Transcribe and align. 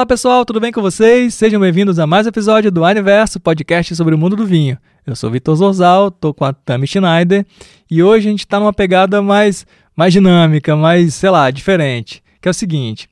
Olá 0.00 0.06
pessoal, 0.06 0.46
tudo 0.46 0.58
bem 0.58 0.72
com 0.72 0.80
vocês? 0.80 1.34
Sejam 1.34 1.60
bem-vindos 1.60 1.98
a 1.98 2.06
mais 2.06 2.24
um 2.24 2.30
episódio 2.30 2.70
do 2.70 2.82
Universo, 2.82 3.38
podcast 3.38 3.94
sobre 3.94 4.14
o 4.14 4.18
mundo 4.18 4.34
do 4.34 4.46
vinho. 4.46 4.78
Eu 5.06 5.14
sou 5.14 5.30
Vitor 5.30 5.54
Zorzal, 5.54 6.10
tô 6.10 6.32
com 6.32 6.42
a 6.42 6.54
Tami 6.54 6.86
Schneider 6.86 7.44
e 7.90 8.02
hoje 8.02 8.26
a 8.26 8.30
gente 8.30 8.40
está 8.40 8.58
numa 8.58 8.72
pegada 8.72 9.20
mais, 9.20 9.66
mais 9.94 10.10
dinâmica, 10.10 10.74
mais, 10.74 11.12
sei 11.12 11.28
lá, 11.28 11.50
diferente. 11.50 12.22
Que 12.40 12.48
é 12.48 12.50
o 12.50 12.54
seguinte: 12.54 13.10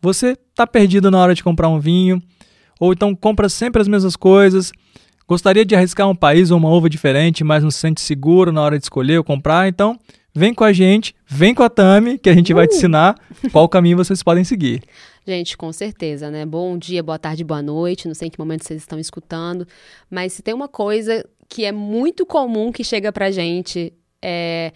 você 0.00 0.36
tá 0.54 0.64
perdido 0.64 1.10
na 1.10 1.18
hora 1.18 1.34
de 1.34 1.42
comprar 1.42 1.68
um 1.68 1.80
vinho, 1.80 2.22
ou 2.78 2.92
então 2.92 3.16
compra 3.16 3.48
sempre 3.48 3.82
as 3.82 3.88
mesmas 3.88 4.14
coisas, 4.14 4.70
gostaria 5.26 5.64
de 5.64 5.74
arriscar 5.74 6.08
um 6.08 6.14
país 6.14 6.52
ou 6.52 6.58
uma 6.58 6.70
uva 6.70 6.88
diferente, 6.88 7.42
mas 7.42 7.64
não 7.64 7.70
se 7.72 7.80
sente 7.80 8.00
seguro 8.00 8.52
na 8.52 8.62
hora 8.62 8.78
de 8.78 8.84
escolher 8.84 9.18
ou 9.18 9.24
comprar, 9.24 9.66
então 9.66 9.98
vem 10.32 10.54
com 10.54 10.62
a 10.62 10.72
gente, 10.72 11.16
vem 11.26 11.52
com 11.52 11.64
a 11.64 11.68
Tami, 11.68 12.16
que 12.16 12.30
a 12.30 12.34
gente 12.34 12.52
uh! 12.52 12.56
vai 12.56 12.68
te 12.68 12.74
uh! 12.74 12.76
ensinar 12.76 13.16
qual 13.50 13.68
caminho 13.68 13.96
vocês 13.96 14.22
podem 14.22 14.44
seguir. 14.44 14.82
Gente, 15.28 15.58
com 15.58 15.70
certeza, 15.74 16.30
né? 16.30 16.46
Bom 16.46 16.78
dia, 16.78 17.02
boa 17.02 17.18
tarde, 17.18 17.44
boa 17.44 17.60
noite. 17.60 18.08
Não 18.08 18.14
sei 18.14 18.28
em 18.28 18.30
que 18.30 18.38
momento 18.38 18.64
vocês 18.64 18.80
estão 18.80 18.98
escutando, 18.98 19.68
mas 20.08 20.32
se 20.32 20.40
tem 20.40 20.54
uma 20.54 20.68
coisa 20.68 21.22
que 21.46 21.66
é 21.66 21.70
muito 21.70 22.24
comum 22.24 22.72
que 22.72 22.82
chega 22.82 23.12
pra 23.12 23.30
gente 23.30 23.92
é 24.22 24.72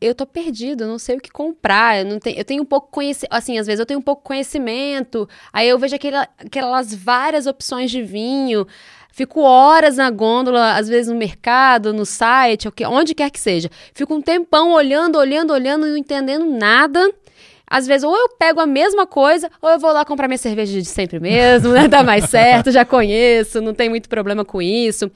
eu 0.00 0.14
tô 0.14 0.24
perdido, 0.24 0.84
eu 0.84 0.88
não 0.88 0.98
sei 0.98 1.16
o 1.16 1.20
que 1.20 1.28
comprar, 1.28 1.98
eu 1.98 2.04
não 2.04 2.20
tenho, 2.20 2.38
eu 2.38 2.44
tenho 2.44 2.62
um 2.62 2.64
pouco 2.66 2.88
conhecimento, 2.88 3.34
assim, 3.34 3.58
às 3.58 3.66
vezes 3.66 3.80
eu 3.80 3.84
tenho 3.84 3.98
um 3.98 4.02
pouco 4.02 4.22
conhecimento, 4.22 5.28
aí 5.52 5.68
eu 5.68 5.78
vejo 5.78 5.96
aquela, 5.96 6.26
aquelas 6.38 6.94
várias 6.94 7.46
opções 7.48 7.90
de 7.90 8.00
vinho, 8.00 8.66
fico 9.12 9.40
horas 9.40 9.96
na 9.96 10.08
gôndola, 10.08 10.76
às 10.76 10.88
vezes 10.88 11.12
no 11.12 11.18
mercado, 11.18 11.92
no 11.92 12.06
site, 12.06 12.68
onde 12.88 13.14
quer 13.14 13.28
que 13.28 13.40
seja, 13.40 13.68
fico 13.92 14.14
um 14.14 14.22
tempão 14.22 14.72
olhando, 14.72 15.18
olhando, 15.18 15.52
olhando, 15.52 15.84
não 15.84 15.96
entendendo 15.96 16.46
nada, 16.46 17.12
às 17.70 17.86
vezes, 17.86 18.02
ou 18.02 18.16
eu 18.16 18.28
pego 18.30 18.58
a 18.58 18.66
mesma 18.66 19.06
coisa, 19.06 19.48
ou 19.62 19.70
eu 19.70 19.78
vou 19.78 19.92
lá 19.92 20.04
comprar 20.04 20.26
minha 20.26 20.36
cerveja 20.36 20.72
de 20.72 20.84
sempre 20.84 21.20
mesmo, 21.20 21.72
né? 21.72 21.86
Dá 21.86 22.02
mais 22.02 22.24
certo, 22.24 22.72
já 22.72 22.84
conheço, 22.84 23.60
não 23.60 23.72
tem 23.72 23.88
muito 23.88 24.08
problema 24.08 24.44
com 24.44 24.60
isso. 24.60 25.08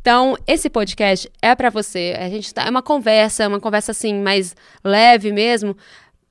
Então, 0.00 0.36
esse 0.44 0.68
podcast 0.68 1.30
é 1.40 1.54
para 1.54 1.70
você. 1.70 2.16
A 2.18 2.28
gente 2.28 2.52
tá, 2.52 2.64
é 2.64 2.70
uma 2.70 2.82
conversa, 2.82 3.46
uma 3.46 3.60
conversa 3.60 3.92
assim, 3.92 4.20
mais 4.20 4.56
leve 4.82 5.30
mesmo, 5.30 5.76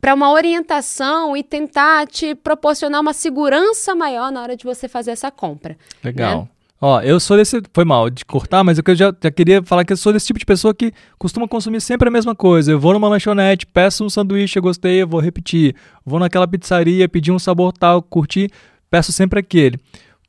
para 0.01 0.13
uma 0.13 0.31
orientação 0.33 1.35
e 1.35 1.43
tentar 1.43 2.07
te 2.07 2.35
proporcionar 2.35 2.99
uma 2.99 3.13
segurança 3.13 3.95
maior 3.95 4.31
na 4.33 4.41
hora 4.41 4.57
de 4.57 4.65
você 4.65 4.89
fazer 4.89 5.11
essa 5.11 5.31
compra. 5.31 5.77
Legal. 6.03 6.41
Né? 6.41 6.47
Ó, 6.81 7.01
eu 7.01 7.19
sou 7.19 7.35
desse. 7.35 7.61
Foi 7.73 7.83
mal 7.83 8.09
de 8.09 8.23
cortar, 8.23 8.63
mas 8.63 8.77
eu 8.77 8.95
já, 8.95 9.13
já 9.21 9.31
queria 9.31 9.61
falar 9.63 9.83
que 9.83 9.91
eu 9.91 9.97
sou 9.97 10.13
desse 10.13 10.27
tipo 10.27 10.39
de 10.39 10.45
pessoa 10.45 10.73
que 10.73 10.93
costuma 11.17 11.47
consumir 11.47 11.81
sempre 11.81 12.07
a 12.07 12.11
mesma 12.11 12.33
coisa. 12.33 12.71
Eu 12.71 12.79
vou 12.79 12.93
numa 12.93 13.09
lanchonete, 13.09 13.65
peço 13.65 14.05
um 14.05 14.09
sanduíche, 14.09 14.57
eu 14.57 14.63
gostei, 14.63 15.01
eu 15.01 15.07
vou 15.07 15.19
repetir. 15.19 15.75
Vou 16.05 16.19
naquela 16.19 16.47
pizzaria, 16.47 17.09
pedir 17.09 17.31
um 17.31 17.39
sabor 17.39 17.73
tal, 17.73 18.01
curti, 18.01 18.49
peço 18.89 19.11
sempre 19.11 19.39
aquele. 19.39 19.77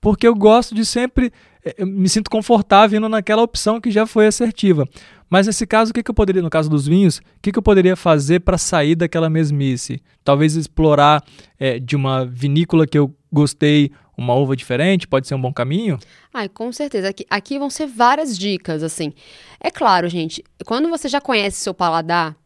Porque 0.01 0.27
eu 0.27 0.35
gosto 0.35 0.75
de 0.75 0.85
sempre. 0.85 1.33
Eh, 1.65 1.85
me 1.85 2.09
sinto 2.09 2.31
confortável 2.31 2.99
indo 2.99 3.09
naquela 3.09 3.43
opção 3.43 3.81
que 3.81 3.91
já 3.91 4.05
foi 4.05 4.27
assertiva. 4.27 4.89
Mas 5.29 5.47
nesse 5.47 5.65
caso, 5.65 5.93
o 5.93 5.95
que, 5.95 6.03
que 6.03 6.11
eu 6.11 6.15
poderia, 6.15 6.43
no 6.43 6.51
caso 6.51 6.69
dos 6.69 6.89
vinhos, 6.89 7.19
o 7.19 7.23
que, 7.41 7.53
que 7.53 7.59
eu 7.59 7.63
poderia 7.63 7.95
fazer 7.95 8.41
para 8.41 8.59
sair 8.59 8.97
daquela 8.97 9.31
mesmice? 9.31 10.03
Talvez 10.25 10.57
explorar 10.57 11.23
é, 11.59 11.79
de 11.79 11.95
uma 11.95 12.25
vinícola 12.27 12.87
que 12.87 12.99
eu 12.99 13.15
gostei 13.33 13.93
uma 14.21 14.35
uva 14.35 14.55
diferente 14.55 15.09
pode 15.09 15.27
ser 15.27 15.35
um 15.35 15.41
bom 15.41 15.53
caminho? 15.53 15.99
Ai, 16.33 16.47
com 16.49 16.71
certeza. 16.71 17.09
Aqui, 17.09 17.25
aqui 17.31 17.59
vão 17.59 17.71
ser 17.71 17.87
várias 17.87 18.37
dicas, 18.37 18.83
assim. 18.83 19.15
É 19.59 19.71
claro, 19.71 20.09
gente, 20.09 20.45
quando 20.67 20.91
você 20.91 21.09
já 21.09 21.21
conhece 21.21 21.59
o 21.59 21.65
seu 21.65 21.75
paladar, 21.75 22.37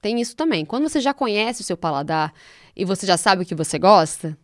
tem 0.00 0.20
isso 0.20 0.34
também. 0.34 0.64
Quando 0.64 0.88
você 0.88 1.00
já 1.00 1.12
conhece 1.12 1.60
o 1.60 1.64
seu 1.64 1.76
paladar 1.76 2.32
e 2.74 2.84
você 2.84 3.06
já 3.06 3.18
sabe 3.18 3.42
o 3.42 3.46
que 3.46 3.54
você 3.54 3.78
gosta, 3.78 4.36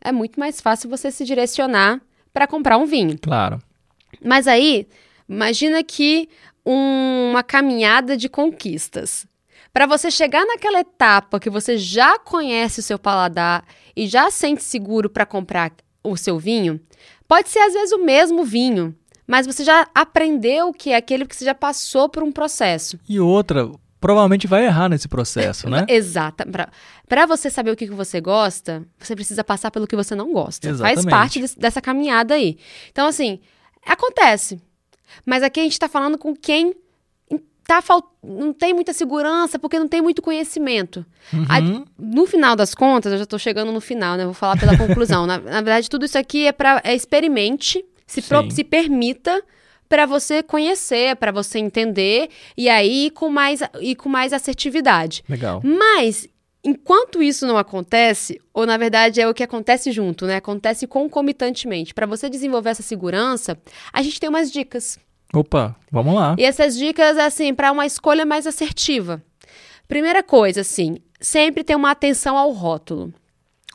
é 0.00 0.10
muito 0.10 0.40
mais 0.40 0.60
fácil 0.60 0.90
você 0.90 1.10
se 1.10 1.24
direcionar 1.24 2.00
para 2.32 2.48
comprar 2.48 2.78
um 2.78 2.84
vinho. 2.84 3.16
Claro. 3.20 3.60
Mas 4.22 4.48
aí, 4.48 4.88
imagina 5.28 5.84
que 5.84 6.28
um, 6.66 7.30
uma 7.30 7.44
caminhada 7.44 8.16
de 8.16 8.28
conquistas. 8.28 9.24
Para 9.72 9.86
você 9.86 10.10
chegar 10.10 10.44
naquela 10.44 10.80
etapa 10.80 11.38
que 11.38 11.50
você 11.50 11.76
já 11.76 12.18
conhece 12.18 12.80
o 12.80 12.82
seu 12.82 12.98
paladar 12.98 13.64
e 13.94 14.06
já 14.06 14.30
sente 14.30 14.62
seguro 14.62 15.10
para 15.10 15.26
comprar 15.26 15.72
o 16.02 16.16
seu 16.16 16.38
vinho, 16.38 16.80
pode 17.26 17.48
ser 17.48 17.60
às 17.60 17.74
vezes 17.74 17.92
o 17.92 18.04
mesmo 18.04 18.44
vinho, 18.44 18.94
mas 19.26 19.46
você 19.46 19.62
já 19.62 19.86
aprendeu 19.94 20.72
que 20.72 20.90
é 20.90 20.96
aquele 20.96 21.26
que 21.26 21.36
você 21.36 21.44
já 21.44 21.54
passou 21.54 22.08
por 22.08 22.22
um 22.22 22.32
processo. 22.32 22.98
E 23.08 23.20
outra, 23.20 23.70
provavelmente 24.00 24.46
vai 24.46 24.64
errar 24.64 24.88
nesse 24.88 25.08
processo, 25.08 25.68
né? 25.68 25.84
Exato. 25.88 26.44
Para 27.06 27.26
você 27.26 27.50
saber 27.50 27.70
o 27.70 27.76
que, 27.76 27.86
que 27.86 27.94
você 27.94 28.20
gosta, 28.20 28.86
você 28.98 29.14
precisa 29.14 29.44
passar 29.44 29.70
pelo 29.70 29.86
que 29.86 29.96
você 29.96 30.14
não 30.14 30.32
gosta. 30.32 30.68
Exatamente. 30.68 31.02
Faz 31.02 31.06
parte 31.06 31.40
de, 31.40 31.56
dessa 31.56 31.80
caminhada 31.80 32.34
aí. 32.34 32.58
Então, 32.90 33.06
assim, 33.06 33.40
acontece. 33.84 34.60
Mas 35.26 35.42
aqui 35.42 35.60
a 35.60 35.62
gente 35.62 35.72
está 35.72 35.88
falando 35.88 36.18
com 36.18 36.34
quem 36.34 36.74
tá 37.68 37.82
falt... 37.82 38.06
não 38.24 38.50
tem 38.54 38.72
muita 38.72 38.94
segurança 38.94 39.58
porque 39.58 39.78
não 39.78 39.86
tem 39.86 40.00
muito 40.00 40.22
conhecimento. 40.22 41.04
Uhum. 41.30 41.44
Aí, 41.50 41.84
no 41.98 42.26
final 42.26 42.56
das 42.56 42.74
contas, 42.74 43.12
eu 43.12 43.18
já 43.18 43.24
estou 43.24 43.38
chegando 43.38 43.70
no 43.70 43.80
final, 43.80 44.16
né? 44.16 44.24
Vou 44.24 44.32
falar 44.32 44.58
pela 44.58 44.74
conclusão. 44.78 45.26
na, 45.26 45.36
na, 45.36 45.60
verdade, 45.60 45.90
tudo 45.90 46.06
isso 46.06 46.16
aqui 46.16 46.46
é 46.46 46.52
para 46.52 46.80
é 46.82 46.94
experimente, 46.94 47.84
se, 48.06 48.22
pro... 48.22 48.50
se 48.50 48.64
permita 48.64 49.44
para 49.86 50.06
você 50.06 50.42
conhecer, 50.42 51.14
para 51.16 51.30
você 51.30 51.58
entender 51.58 52.30
e 52.56 52.70
aí 52.70 53.10
com 53.10 53.28
mais 53.28 53.60
e 53.80 53.94
com 53.94 54.08
mais 54.08 54.32
assertividade. 54.32 55.22
Legal. 55.28 55.60
Mas 55.62 56.26
enquanto 56.64 57.22
isso 57.22 57.46
não 57.46 57.58
acontece, 57.58 58.40
ou 58.54 58.64
na 58.64 58.78
verdade 58.78 59.20
é 59.20 59.28
o 59.28 59.34
que 59.34 59.42
acontece 59.42 59.92
junto, 59.92 60.24
né? 60.24 60.36
Acontece 60.36 60.86
concomitantemente. 60.86 61.92
Para 61.92 62.06
você 62.06 62.30
desenvolver 62.30 62.70
essa 62.70 62.82
segurança, 62.82 63.58
a 63.92 64.00
gente 64.00 64.18
tem 64.18 64.28
umas 64.30 64.50
dicas. 64.50 64.98
Opa, 65.32 65.76
vamos 65.90 66.14
lá. 66.14 66.34
E 66.38 66.44
essas 66.44 66.76
dicas, 66.76 67.18
assim, 67.18 67.54
para 67.54 67.70
uma 67.70 67.86
escolha 67.86 68.24
mais 68.24 68.46
assertiva. 68.46 69.22
Primeira 69.86 70.22
coisa, 70.22 70.62
assim, 70.62 70.98
sempre 71.20 71.64
ter 71.64 71.74
uma 71.74 71.90
atenção 71.90 72.36
ao 72.36 72.50
rótulo. 72.52 73.12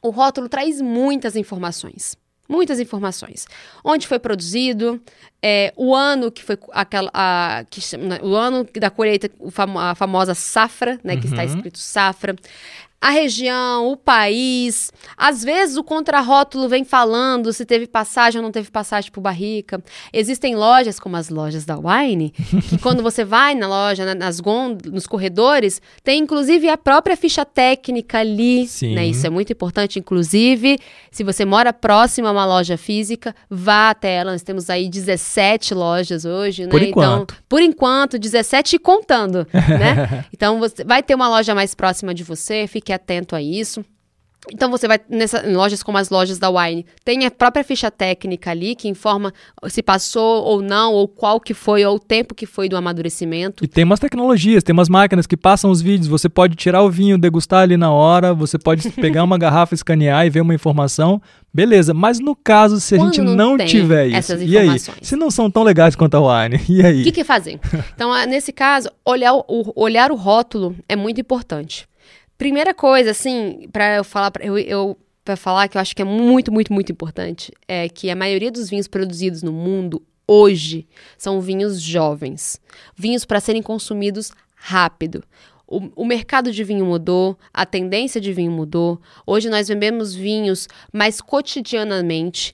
O 0.01 0.09
rótulo 0.09 0.49
traz 0.49 0.81
muitas 0.81 1.35
informações. 1.35 2.15
Muitas 2.49 2.79
informações. 2.79 3.47
Onde 3.83 4.05
foi 4.05 4.19
produzido, 4.19 5.01
é, 5.41 5.73
o 5.77 5.95
ano 5.95 6.31
que 6.31 6.43
foi 6.43 6.57
aquela. 6.71 7.09
A, 7.13 7.63
que, 7.69 7.79
o 8.21 8.35
ano 8.35 8.67
da 8.79 8.89
colheita, 8.89 9.29
a 9.79 9.95
famosa 9.95 10.35
safra, 10.35 10.99
né? 11.03 11.15
Que 11.15 11.27
está 11.27 11.41
uhum. 11.41 11.47
escrito 11.47 11.79
safra 11.79 12.35
a 13.03 13.09
região, 13.09 13.91
o 13.91 13.97
país. 13.97 14.89
Às 15.17 15.43
vezes 15.43 15.75
o 15.75 15.83
contrarótulo 15.83 16.69
vem 16.69 16.85
falando 16.85 17.51
se 17.51 17.65
teve 17.65 17.85
passagem 17.85 18.39
ou 18.39 18.43
não 18.43 18.49
teve 18.49 18.71
passagem 18.71 19.11
por 19.11 19.19
barrica. 19.19 19.83
Existem 20.13 20.55
lojas, 20.55 21.01
como 21.01 21.17
as 21.17 21.27
lojas 21.27 21.65
da 21.65 21.77
Wine, 21.77 22.29
que 22.69 22.77
quando 22.77 23.03
você 23.03 23.25
vai 23.25 23.55
na 23.55 23.67
loja, 23.67 24.15
nas 24.15 24.39
gondos, 24.39 24.89
nos 24.89 25.05
corredores, 25.05 25.81
tem 26.01 26.21
inclusive 26.21 26.69
a 26.69 26.77
própria 26.77 27.17
ficha 27.17 27.43
técnica 27.43 28.19
ali. 28.19 28.65
Sim. 28.67 28.95
Né? 28.95 29.07
Isso 29.07 29.27
é 29.27 29.29
muito 29.29 29.51
importante. 29.51 29.99
Inclusive, 29.99 30.79
se 31.11 31.25
você 31.25 31.43
mora 31.43 31.73
próximo 31.73 32.29
a 32.29 32.31
uma 32.31 32.45
loja 32.45 32.77
física, 32.77 33.35
vá 33.49 33.89
até 33.89 34.15
ela. 34.15 34.31
Nós 34.31 34.43
temos 34.43 34.69
aí 34.69 34.87
17 34.87 35.73
lojas 35.73 36.23
hoje, 36.23 36.63
né? 36.63 36.69
Por 36.69 36.81
enquanto. 36.81 37.33
Então, 37.33 37.43
por 37.49 37.61
enquanto, 37.61 38.17
17 38.17 38.77
e 38.77 38.79
contando, 38.79 39.45
né? 39.53 40.23
então, 40.33 40.57
você 40.57 40.85
vai 40.85 41.03
ter 41.03 41.13
uma 41.15 41.27
loja 41.27 41.53
mais 41.53 41.75
próxima 41.75 42.13
de 42.13 42.23
você, 42.23 42.65
fique 42.65 42.92
atento 42.93 43.35
a 43.35 43.41
isso. 43.41 43.83
Então 44.51 44.69
você 44.69 44.87
vai 44.87 44.99
nessa, 45.09 45.47
em 45.47 45.55
lojas 45.55 45.81
como 45.81 45.97
as 45.97 46.09
lojas 46.09 46.37
da 46.37 46.49
Wine, 46.49 46.85
tem 47.05 47.25
a 47.25 47.31
própria 47.31 47.63
ficha 47.63 47.89
técnica 47.89 48.51
ali 48.51 48.75
que 48.75 48.89
informa 48.89 49.33
se 49.67 49.81
passou 49.81 50.43
ou 50.43 50.61
não, 50.61 50.93
ou 50.93 51.07
qual 51.07 51.39
que 51.39 51.53
foi, 51.53 51.85
ou 51.85 51.95
o 51.95 51.99
tempo 51.99 52.35
que 52.35 52.45
foi 52.45 52.67
do 52.67 52.75
amadurecimento. 52.75 53.63
E 53.63 53.67
tem 53.67 53.83
umas 53.83 53.99
tecnologias, 53.99 54.63
tem 54.63 54.73
umas 54.73 54.89
máquinas 54.89 55.25
que 55.25 55.37
passam 55.37 55.71
os 55.71 55.81
vídeos, 55.81 56.07
você 56.07 56.27
pode 56.27 56.55
tirar 56.55 56.81
o 56.81 56.89
vinho, 56.89 57.17
degustar 57.17 57.61
ali 57.61 57.77
na 57.77 57.91
hora, 57.91 58.33
você 58.33 58.57
pode 58.59 58.89
pegar 58.99 59.23
uma 59.23 59.37
garrafa, 59.37 59.73
escanear 59.73 60.25
e 60.25 60.29
ver 60.29 60.41
uma 60.41 60.53
informação, 60.53 61.21
beleza. 61.53 61.93
Mas 61.93 62.19
no 62.19 62.35
caso, 62.35 62.81
se 62.81 62.97
Quando 62.97 63.01
a 63.01 63.05
gente 63.13 63.21
não, 63.21 63.57
não 63.57 63.65
tiver 63.65 64.07
isso, 64.07 64.35
e 64.35 64.57
aí? 64.57 64.77
Se 65.01 65.15
não 65.15 65.31
são 65.31 65.49
tão 65.49 65.63
legais 65.63 65.95
quanto 65.95 66.15
a 66.15 66.43
Wine, 66.43 66.59
e 66.67 66.85
aí? 66.85 67.01
O 67.01 67.03
que, 67.05 67.11
que 67.13 67.23
fazer? 67.23 67.59
Então, 67.95 68.13
nesse 68.25 68.51
caso, 68.51 68.89
olhar 69.05 69.33
o, 69.33 69.71
olhar 69.75 70.11
o 70.11 70.15
rótulo 70.15 70.75
é 70.89 70.97
muito 70.97 71.21
importante. 71.21 71.87
Primeira 72.43 72.73
coisa, 72.73 73.11
assim, 73.11 73.69
para 73.71 73.95
eu 73.95 74.03
falar, 74.03 74.33
eu, 74.41 74.57
eu 74.57 74.97
para 75.23 75.37
falar 75.37 75.69
que 75.69 75.77
eu 75.77 75.81
acho 75.81 75.95
que 75.95 76.01
é 76.01 76.05
muito, 76.05 76.51
muito, 76.51 76.73
muito 76.73 76.91
importante, 76.91 77.53
é 77.69 77.87
que 77.87 78.09
a 78.09 78.17
maioria 78.17 78.51
dos 78.51 78.69
vinhos 78.69 78.85
produzidos 78.85 79.41
no 79.41 79.53
mundo 79.53 80.03
hoje 80.27 80.85
são 81.17 81.39
vinhos 81.39 81.81
jovens, 81.81 82.59
vinhos 82.97 83.23
para 83.23 83.39
serem 83.39 83.61
consumidos 83.61 84.33
rápido. 84.55 85.23
O, 85.65 85.89
o, 85.95 86.05
mercado 86.05 86.51
de 86.51 86.65
vinho 86.65 86.85
mudou, 86.85 87.39
a 87.53 87.65
tendência 87.65 88.19
de 88.19 88.33
vinho 88.33 88.51
mudou. 88.51 88.99
Hoje 89.25 89.47
nós 89.49 89.69
bebemos 89.69 90.13
vinhos 90.13 90.67
mais 90.91 91.21
cotidianamente. 91.21 92.53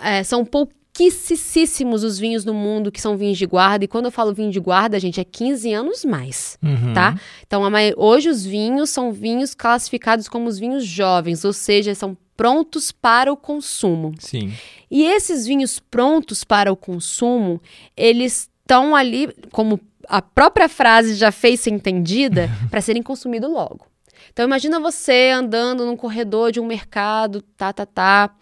É, 0.00 0.22
são 0.22 0.44
pou, 0.44 0.70
pouquíssimos 0.94 2.04
os 2.04 2.18
vinhos 2.18 2.44
no 2.44 2.54
mundo 2.54 2.92
que 2.92 3.00
são 3.00 3.16
vinhos 3.16 3.36
de 3.36 3.46
guarda. 3.46 3.84
E 3.84 3.88
quando 3.88 4.06
eu 4.06 4.10
falo 4.12 4.32
vinho 4.32 4.50
de 4.50 4.60
guarda, 4.60 4.98
gente, 5.00 5.20
é 5.20 5.24
15 5.24 5.72
anos 5.72 6.04
mais, 6.04 6.56
Uhum. 6.62 6.92
tá? 6.94 7.18
Então, 7.46 7.62
hoje 7.96 8.28
os 8.28 8.44
vinhos 8.44 8.90
são 8.90 9.12
vinhos 9.12 9.54
classificados 9.54 10.28
como 10.28 10.48
os 10.48 10.58
vinhos 10.58 10.84
jovens, 10.84 11.44
ou 11.44 11.52
seja, 11.52 11.94
são 11.94 12.16
prontos 12.36 12.92
para 12.92 13.32
o 13.32 13.36
consumo. 13.36 14.14
Sim. 14.18 14.52
E 14.90 15.04
esses 15.04 15.46
vinhos 15.46 15.78
prontos 15.78 16.44
para 16.44 16.72
o 16.72 16.76
consumo, 16.76 17.60
eles 17.96 18.48
estão 18.60 18.94
ali, 18.94 19.28
como 19.52 19.80
a 20.08 20.20
própria 20.22 20.68
frase 20.68 21.14
já 21.14 21.30
fez 21.32 21.60
ser 21.60 21.70
entendida, 21.70 22.48
para 22.70 22.80
serem 22.80 23.02
consumidos 23.02 23.50
logo. 23.50 23.86
Então 24.32 24.44
imagina 24.44 24.80
você 24.80 25.30
andando 25.34 25.84
num 25.86 25.96
corredor 25.96 26.50
de 26.50 26.58
um 26.58 26.66
mercado, 26.66 27.42
tá, 27.56 27.72
tá, 27.72 27.84
tá, 27.86 28.34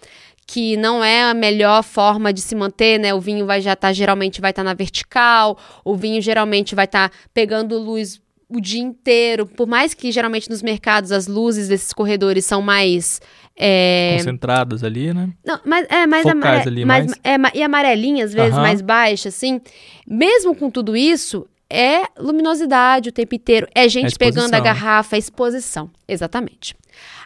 que 0.53 0.77
não 0.77 1.03
é 1.03 1.23
a 1.23 1.33
melhor 1.33 1.83
forma 1.83 2.31
de 2.31 2.43
se 2.43 2.55
manter, 2.55 3.01
né? 3.01 3.15
O 3.15 3.21
vinho 3.21 3.47
vai 3.47 3.63
já 3.63 3.73
estar 3.73 3.91
geralmente 3.95 4.39
vai 4.39 4.51
estar 4.51 4.63
na 4.63 4.75
vertical, 4.75 5.59
o 5.83 5.97
vinho 5.97 6.21
geralmente 6.21 6.75
vai 6.75 6.85
estar 6.85 7.11
pegando 7.33 7.79
luz 7.79 8.21
o 8.51 8.61
dia 8.61 8.83
inteiro, 8.83 9.47
por 9.47 9.67
mais 9.67 9.95
que 9.95 10.13
geralmente 10.13 10.51
nos 10.51 10.61
mercados 10.61 11.11
as 11.11 11.27
luzes 11.27 11.69
desses 11.69 11.91
corredores 11.95 12.45
são 12.45 12.61
mais 12.61 13.19
é, 13.57 14.17
Concentradas 14.19 14.85
ali, 14.85 15.15
né? 15.15 15.31
não, 15.43 15.59
mas 15.65 15.87
é 15.89 16.07
mais 16.07 16.27
amare... 16.27 16.69
ali, 16.69 16.85
mais, 16.85 17.07
mais- 17.07 17.21
é, 17.25 17.59
e 17.59 17.63
amarelinha, 17.63 18.23
às 18.27 18.35
vezes, 18.35 18.53
Aham. 18.53 18.61
mais 18.61 18.83
baixa, 18.83 19.31
assim. 19.31 19.59
Mesmo 20.07 20.55
com 20.55 20.71
tudo 20.71 20.95
isso, 20.95 21.49
é 21.71 22.03
luminosidade 22.19 23.09
o 23.09 23.13
tempo 23.13 23.35
inteiro. 23.35 23.67
É 23.75 23.89
gente 23.89 24.09
exposição. 24.09 24.43
pegando 24.43 24.55
a 24.55 24.61
garrafa, 24.61 25.17
é 25.17 25.19
exposição. 25.19 25.91
Exatamente. 26.07 26.75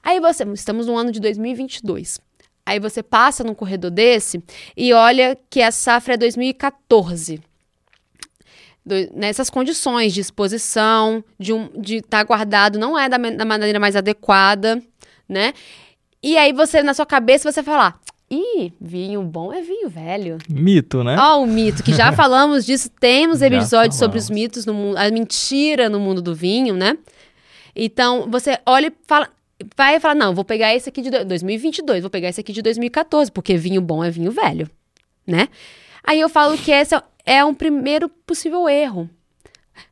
Aí 0.00 0.20
você, 0.20 0.44
estamos 0.54 0.86
no 0.86 0.96
ano 0.96 1.10
de 1.10 1.18
2022. 1.18 2.20
Aí 2.66 2.80
você 2.80 3.00
passa 3.02 3.44
num 3.44 3.54
corredor 3.54 3.92
desse 3.92 4.42
e 4.76 4.92
olha 4.92 5.38
que 5.48 5.62
a 5.62 5.70
safra 5.70 6.14
é 6.14 6.16
2014. 6.16 7.40
Do- 8.84 9.10
nessas 9.14 9.48
condições 9.48 10.12
de 10.12 10.20
exposição, 10.20 11.24
de 11.38 11.52
estar 11.52 11.80
de 11.80 12.02
tá 12.02 12.22
guardado, 12.24 12.78
não 12.78 12.98
é 12.98 13.08
da, 13.08 13.16
da 13.18 13.44
maneira 13.44 13.78
mais 13.80 13.94
adequada, 13.96 14.82
né? 15.28 15.52
E 16.22 16.36
aí 16.36 16.52
você, 16.52 16.82
na 16.82 16.94
sua 16.94 17.06
cabeça, 17.06 17.50
você 17.50 17.62
falar, 17.62 18.00
ih, 18.30 18.72
vinho 18.80 19.22
bom 19.22 19.52
é 19.52 19.60
vinho 19.60 19.88
velho. 19.88 20.38
Mito, 20.48 21.02
né? 21.04 21.16
Ó, 21.18 21.42
o 21.42 21.46
mito, 21.46 21.82
que 21.82 21.92
já 21.94 22.10
falamos 22.14 22.64
disso, 22.66 22.88
temos 23.00 23.42
episódios 23.42 23.96
sobre 23.98 24.18
os 24.18 24.30
mitos 24.30 24.66
no 24.66 24.74
mundo, 24.74 24.96
a 24.96 25.10
mentira 25.10 25.88
no 25.88 25.98
mundo 26.00 26.20
do 26.22 26.34
vinho, 26.34 26.74
né? 26.74 26.96
Então, 27.74 28.28
você 28.30 28.58
olha 28.64 28.86
e 28.86 28.92
fala, 29.06 29.28
vai 29.76 29.98
falar, 30.00 30.14
não, 30.14 30.34
vou 30.34 30.44
pegar 30.44 30.74
esse 30.74 30.88
aqui 30.88 31.02
de 31.02 31.10
do- 31.10 31.24
2022, 31.24 32.02
vou 32.02 32.10
pegar 32.10 32.28
esse 32.28 32.40
aqui 32.40 32.52
de 32.52 32.62
2014, 32.62 33.30
porque 33.32 33.56
vinho 33.56 33.80
bom 33.80 34.02
é 34.04 34.10
vinho 34.10 34.30
velho, 34.30 34.68
né? 35.26 35.48
Aí 36.04 36.20
eu 36.20 36.28
falo 36.28 36.56
que 36.58 36.70
esse 36.70 36.94
é- 36.94 37.02
é 37.24 37.44
um 37.44 37.54
primeiro 37.54 38.08
possível 38.08 38.68
erro 38.68 39.08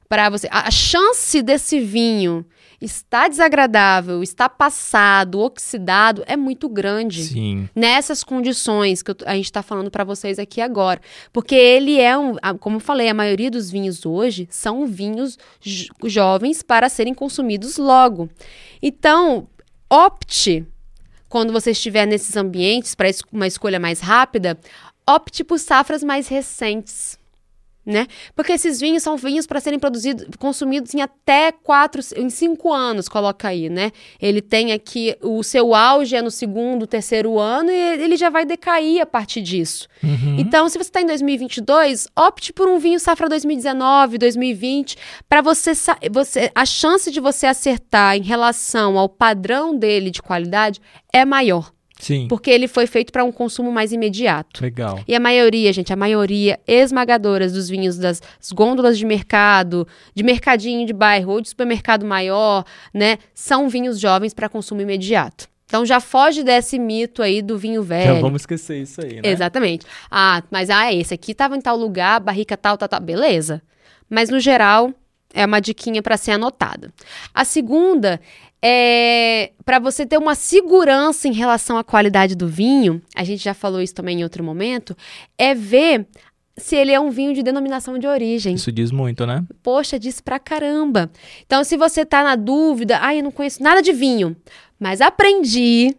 para 0.09 0.29
você. 0.31 0.49
A 0.51 0.71
chance 0.71 1.43
desse 1.43 1.81
vinho 1.81 2.45
estar 2.81 3.29
desagradável, 3.29 4.23
estar 4.23 4.49
passado, 4.51 5.41
oxidado, 5.41 6.23
é 6.27 6.37
muito 6.37 6.69
grande 6.69 7.25
Sim. 7.25 7.69
nessas 7.75 8.23
condições 8.23 9.03
que 9.03 9.11
eu 9.11 9.17
a 9.25 9.35
gente 9.35 9.47
está 9.47 9.63
falando 9.63 9.91
para 9.91 10.05
vocês 10.05 10.39
aqui 10.39 10.61
agora. 10.61 11.01
Porque 11.33 11.55
ele 11.55 11.99
é 11.99 12.17
um, 12.19 12.37
como 12.61 12.77
eu 12.77 12.81
falei, 12.81 13.09
a 13.09 13.15
maioria 13.15 13.51
dos 13.51 13.71
vinhos 13.71 14.05
hoje 14.05 14.47
são 14.51 14.87
vinhos 14.87 15.39
jo- 15.61 15.89
jovens 16.05 16.63
para 16.63 16.89
serem 16.91 17.15
consumidos 17.15 17.79
logo. 17.79 18.29
Então, 18.83 19.49
opte, 19.91 20.67
quando 21.29 21.53
você 21.53 21.73
estiver 21.73 22.07
nesses 22.07 22.37
ambientes, 22.37 22.95
para 22.95 23.09
uma 23.33 23.47
escolha 23.47 23.81
mais 23.81 24.01
rápida, 24.01 24.59
opte 25.09 25.43
por 25.43 25.59
safras 25.59 26.03
mais 26.03 26.29
recentes. 26.29 27.19
Né? 27.85 28.07
Porque 28.35 28.53
esses 28.53 28.81
vinhos 28.81 29.03
são 29.03 29.17
vinhos 29.17 29.47
para 29.47 29.61
serem 29.61 29.79
produzidos, 29.79 30.27
consumidos 30.39 30.95
em 30.95 31.03
até 31.03 31.53
quatro, 31.53 32.01
em 32.17 32.31
cinco 32.31 32.73
anos, 32.73 33.09
coloca 33.09 33.49
aí, 33.49 33.69
né? 33.69 33.93
Ele 34.19 34.41
tem 34.41 34.73
aqui 34.73 35.15
o 35.21 35.43
seu 35.43 35.75
auge 35.75 36.17
é 36.17 36.23
no 36.23 36.31
segundo, 36.31 36.87
terceiro 36.87 37.39
ano 37.39 37.71
e 37.71 37.75
ele 37.75 38.17
já 38.17 38.31
vai 38.31 38.47
decair 38.47 39.03
a 39.03 39.07
partir 39.07 39.43
disso. 39.43 39.87
Uhum. 40.03 40.37
Então, 40.39 40.67
se 40.69 40.79
você 40.79 40.89
está 40.89 41.03
em 41.03 41.07
2022, 41.07 42.09
opte 42.17 42.55
por 42.55 42.69
um 42.69 42.79
vinho 42.79 42.99
safra 42.99 43.29
2019, 43.29 44.17
2020, 44.17 44.97
para 45.29 45.43
você, 45.43 45.73
você 46.11 46.51
a 46.55 46.65
chance 46.65 47.11
de 47.11 47.21
você 47.21 47.47
acertar 47.47 48.17
em 48.17 48.23
relação 48.23 48.99
ao 48.99 49.09
padrão 49.09 49.77
dele 49.77 50.11
de 50.11 50.23
qualidade 50.23 50.81
é 51.13 51.25
maior, 51.25 51.74
Sim. 51.99 52.27
porque 52.29 52.51
ele 52.51 52.67
foi 52.69 52.87
feito 52.87 53.13
para 53.13 53.25
um 53.25 53.33
consumo 53.33 53.71
mais 53.73 53.93
imediato. 53.93 54.63
Legal. 54.63 55.01
E 55.07 55.15
a 55.15 55.21
maioria, 55.21 55.73
gente, 55.73 55.93
a 55.93 55.97
maioria 55.97 56.59
esmagadora 56.67 57.49
dos 57.49 57.69
vinhos 57.69 57.97
das 57.97 58.21
gôndolas 58.53 58.99
de 58.99 59.07
mercado, 59.07 59.87
de 60.15 60.23
mercadinho 60.23 60.87
de 60.87 60.93
bairro 60.93 61.33
ou 61.33 61.41
de 61.41 61.49
supermercado 61.49 62.05
maior, 62.05 62.65
né, 62.93 63.19
são 63.33 63.69
vinhos 63.69 63.99
jovens 63.99 64.35
para 64.35 64.49
consumo 64.49 64.81
imediato. 64.81 65.49
Então 65.67 65.85
já 65.85 65.99
foge 65.99 66.43
desse 66.43 66.79
mito 66.79 67.23
aí 67.23 67.41
do 67.43 67.59
vinho 67.59 67.83
Já 67.83 67.89
velho. 67.89 68.21
vamos 68.21 68.43
esquecer 68.43 68.83
isso 68.83 69.01
aí, 69.01 69.15
né? 69.15 69.23
Exatamente. 69.25 69.87
Ah, 70.11 70.43
mas 70.51 70.71
ah, 70.71 70.93
esse 70.93 71.15
aqui 71.15 71.35
tava 71.35 71.57
em 71.57 71.61
tal 71.61 71.77
lugar, 71.77 72.21
barrica 72.21 72.57
tal, 72.57 72.77
tal, 72.77 72.89
tal. 72.89 73.01
Beleza. 73.01 73.63
Mas 74.09 74.29
no 74.29 74.39
geral, 74.39 74.93
é 75.33 75.45
uma 75.45 75.61
diquinha 75.61 76.01
para 76.03 76.17
ser 76.17 76.33
anotada. 76.33 76.93
A 77.35 77.45
segunda 77.45 78.21
é 78.67 79.51
para 79.63 79.79
você 79.79 80.07
ter 80.07 80.17
uma 80.17 80.35
segurança 80.35 81.29
em 81.29 81.33
relação 81.33 81.77
à 81.77 81.85
qualidade 81.85 82.35
do 82.35 82.49
vinho, 82.49 83.03
a 83.15 83.23
gente 83.23 83.45
já 83.45 83.53
falou 83.53 83.83
isso 83.83 83.95
também 83.95 84.21
em 84.21 84.23
outro 84.23 84.43
momento, 84.43 84.97
é 85.37 85.55
ver 85.55 86.07
se 86.57 86.75
ele 86.75 86.93
é 86.93 86.99
um 86.99 87.11
vinho 87.11 87.35
de 87.35 87.43
denominação 87.43 87.99
de 87.99 88.07
origem. 88.07 88.55
Isso 88.55 88.73
diz 88.73 88.91
muito, 88.91 89.27
né? 89.27 89.45
Poxa, 89.63 89.99
diz 89.99 90.21
pra 90.21 90.39
caramba. 90.39 91.11
Então, 91.45 91.63
se 91.63 91.77
você 91.77 92.07
tá 92.07 92.23
na 92.23 92.37
dúvida, 92.37 92.99
ai, 93.01 93.19
eu 93.19 93.25
não 93.25 93.31
conheço 93.31 93.63
nada 93.63 93.83
de 93.83 93.93
vinho, 93.93 94.35
mas 94.79 95.03
aprendi 95.03 95.95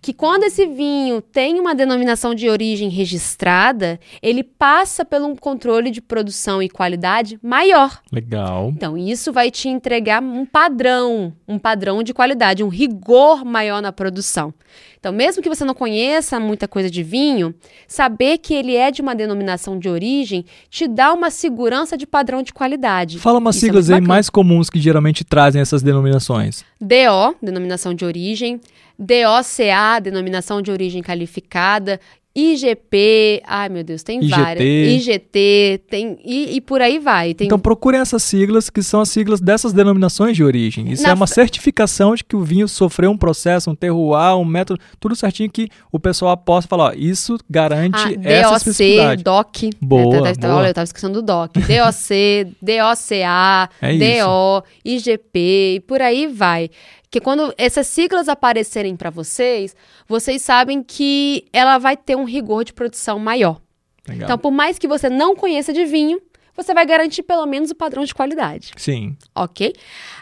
que 0.00 0.12
quando 0.12 0.44
esse 0.44 0.66
vinho 0.66 1.20
tem 1.20 1.60
uma 1.60 1.74
denominação 1.74 2.34
de 2.34 2.48
origem 2.48 2.88
registrada, 2.88 4.00
ele 4.22 4.42
passa 4.42 5.04
por 5.04 5.20
um 5.20 5.36
controle 5.36 5.90
de 5.90 6.00
produção 6.00 6.62
e 6.62 6.68
qualidade 6.68 7.38
maior. 7.42 8.00
Legal. 8.10 8.70
Então, 8.70 8.96
isso 8.96 9.32
vai 9.32 9.50
te 9.50 9.68
entregar 9.68 10.22
um 10.22 10.46
padrão, 10.46 11.32
um 11.46 11.58
padrão 11.58 12.02
de 12.02 12.14
qualidade, 12.14 12.64
um 12.64 12.68
rigor 12.68 13.44
maior 13.44 13.82
na 13.82 13.92
produção. 13.92 14.54
Então, 15.00 15.12
mesmo 15.12 15.42
que 15.42 15.48
você 15.48 15.64
não 15.64 15.72
conheça 15.72 16.38
muita 16.38 16.68
coisa 16.68 16.90
de 16.90 17.02
vinho, 17.02 17.54
saber 17.88 18.36
que 18.36 18.52
ele 18.52 18.76
é 18.76 18.90
de 18.90 19.00
uma 19.00 19.14
denominação 19.14 19.78
de 19.78 19.88
origem 19.88 20.44
te 20.68 20.86
dá 20.86 21.14
uma 21.14 21.30
segurança 21.30 21.96
de 21.96 22.06
padrão 22.06 22.42
de 22.42 22.52
qualidade. 22.52 23.18
Fala 23.18 23.38
umas 23.38 23.56
Isso 23.56 23.64
é 23.64 23.68
siglas 23.68 23.88
muito 23.88 24.02
aí 24.02 24.06
mais 24.06 24.28
comuns 24.28 24.68
que 24.68 24.78
geralmente 24.78 25.24
trazem 25.24 25.62
essas 25.62 25.82
denominações. 25.82 26.66
DO, 26.78 27.34
denominação 27.42 27.94
de 27.94 28.04
origem, 28.04 28.60
DOCA, 28.98 29.98
denominação 30.02 30.60
de 30.60 30.70
origem 30.70 31.02
qualificada, 31.02 31.98
IGP, 32.34 33.42
ai 33.44 33.68
meu 33.68 33.82
Deus, 33.82 34.02
tem 34.02 34.20
IGT. 34.22 34.40
várias. 34.40 34.64
IGT, 34.64 35.80
tem 35.88 36.18
e, 36.24 36.56
e 36.56 36.60
por 36.60 36.80
aí 36.80 36.98
vai. 36.98 37.34
Tem 37.34 37.46
Então 37.46 37.58
procurem 37.58 38.00
essas 38.00 38.22
siglas, 38.22 38.70
que 38.70 38.82
são 38.82 39.00
as 39.00 39.08
siglas 39.08 39.40
dessas 39.40 39.72
denominações 39.72 40.36
de 40.36 40.44
origem. 40.44 40.90
Isso 40.92 41.02
Na 41.02 41.10
é 41.10 41.14
uma 41.14 41.26
certificação 41.26 42.14
de 42.14 42.22
que 42.24 42.36
o 42.36 42.42
vinho 42.42 42.68
sofreu 42.68 43.10
um 43.10 43.16
processo, 43.16 43.70
um 43.70 43.74
terroir, 43.74 44.36
um 44.36 44.44
método, 44.44 44.80
tudo 45.00 45.16
certinho 45.16 45.50
que 45.50 45.68
o 45.90 45.98
pessoal 45.98 46.32
aposta 46.32 46.68
e 46.68 46.70
fala, 46.70 46.84
ó, 46.90 46.92
isso 46.94 47.36
garante 47.48 47.96
Ah, 47.98 48.12
essa 48.22 48.48
DOC, 48.50 48.56
especificidade. 48.58 49.24
DOC. 49.24 49.70
Boa, 49.80 50.02
boa. 50.04 50.54
Olha, 50.54 50.68
eu 50.68 50.74
tava 50.74 50.84
esquecendo 50.84 51.14
do 51.20 51.22
DOC. 51.22 51.54
DOC, 51.66 52.56
DOCA, 52.62 53.70
É. 53.82 53.92
DO, 54.22 54.64
IGP 54.84 55.74
e 55.76 55.80
por 55.80 56.00
aí 56.00 56.26
vai. 56.26 56.70
Que 57.10 57.20
quando 57.20 57.52
essas 57.58 57.86
siglas 57.88 58.28
aparecerem 58.28 58.94
para 58.96 59.10
vocês, 59.10 59.74
vocês 60.06 60.42
sabem 60.42 60.82
que 60.82 61.44
ela 61.52 61.76
vai 61.78 61.96
ter 61.96 62.16
um 62.16 62.24
rigor 62.24 62.64
de 62.64 62.72
produção 62.72 63.18
maior. 63.18 63.60
Legal. 64.08 64.24
Então, 64.26 64.38
por 64.38 64.50
mais 64.52 64.78
que 64.78 64.86
você 64.86 65.08
não 65.10 65.34
conheça 65.34 65.72
de 65.72 65.84
vinho, 65.84 66.20
você 66.56 66.72
vai 66.72 66.86
garantir 66.86 67.22
pelo 67.22 67.46
menos 67.46 67.70
o 67.70 67.74
padrão 67.74 68.04
de 68.04 68.14
qualidade 68.14 68.72
Sim. 68.76 69.16
ok? 69.34 69.72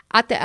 Até, 0.08 0.38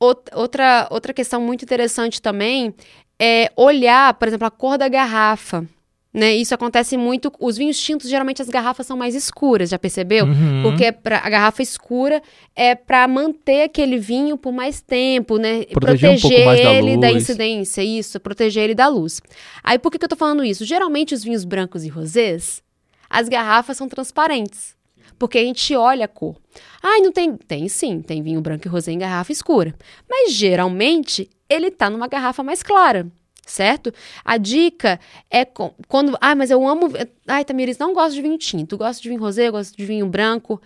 out- 0.00 0.30
outra, 0.34 0.86
outra 0.90 1.12
questão 1.12 1.40
muito 1.40 1.62
interessante 1.64 2.20
também 2.22 2.74
é 3.18 3.50
olhar, 3.56 4.14
por 4.14 4.28
exemplo, 4.28 4.46
a 4.46 4.50
cor 4.50 4.78
da 4.78 4.88
garrafa. 4.88 5.66
Né? 6.12 6.34
Isso 6.34 6.52
acontece 6.52 6.96
muito. 6.96 7.30
Os 7.38 7.56
vinhos 7.56 7.80
tintos, 7.80 8.10
geralmente 8.10 8.42
as 8.42 8.48
garrafas 8.48 8.84
são 8.84 8.96
mais 8.96 9.14
escuras, 9.14 9.70
já 9.70 9.78
percebeu? 9.78 10.24
Uhum. 10.26 10.62
Porque 10.64 10.90
pra- 10.90 11.20
a 11.24 11.30
garrafa 11.30 11.62
escura 11.62 12.20
é 12.56 12.74
para 12.74 13.06
manter 13.06 13.62
aquele 13.62 13.96
vinho 13.96 14.36
por 14.36 14.52
mais 14.52 14.80
tempo, 14.80 15.36
né? 15.36 15.62
Proteger 15.66 16.10
um 16.10 16.44
mais 16.44 16.62
da 16.64 16.72
ele 16.74 16.96
da 16.96 17.10
luz. 17.10 17.22
incidência, 17.22 17.82
isso, 17.84 18.18
proteger 18.18 18.64
ele 18.64 18.74
da 18.74 18.88
luz. 18.88 19.20
Aí 19.62 19.78
por 19.78 19.92
que, 19.92 19.98
que 20.00 20.04
eu 20.04 20.08
tô 20.08 20.16
falando 20.16 20.42
isso? 20.44 20.64
Geralmente 20.64 21.14
os 21.14 21.22
vinhos 21.22 21.44
brancos 21.44 21.84
e 21.84 21.88
rosés, 21.88 22.60
as 23.08 23.28
garrafas 23.28 23.76
são 23.76 23.88
transparentes. 23.88 24.74
Porque 25.16 25.38
a 25.38 25.42
gente 25.44 25.76
olha 25.76 26.06
a 26.06 26.08
cor. 26.08 26.34
Ai, 26.82 27.00
não 27.00 27.12
tem. 27.12 27.36
Tem 27.36 27.68
sim, 27.68 28.00
tem 28.00 28.22
vinho 28.22 28.40
branco 28.40 28.66
e 28.66 28.70
rosé 28.70 28.90
em 28.90 28.98
garrafa 28.98 29.30
escura. 29.30 29.74
Mas 30.08 30.32
geralmente 30.32 31.28
ele 31.48 31.70
tá 31.70 31.90
numa 31.90 32.08
garrafa 32.08 32.42
mais 32.42 32.62
clara. 32.62 33.06
Certo? 33.50 33.92
A 34.24 34.36
dica 34.36 34.98
é 35.30 35.44
co- 35.44 35.74
quando. 35.88 36.16
Ah, 36.20 36.34
mas 36.34 36.50
eu 36.50 36.66
amo. 36.66 36.88
Ai, 37.26 37.44
Tamiris, 37.44 37.78
não 37.78 37.92
gosto 37.92 38.14
de 38.14 38.22
vinho 38.22 38.38
tinto. 38.38 38.78
Gosto 38.78 39.02
de 39.02 39.08
vinho 39.08 39.20
rosé, 39.20 39.50
gosto 39.50 39.76
de 39.76 39.84
vinho 39.84 40.06
branco. 40.06 40.60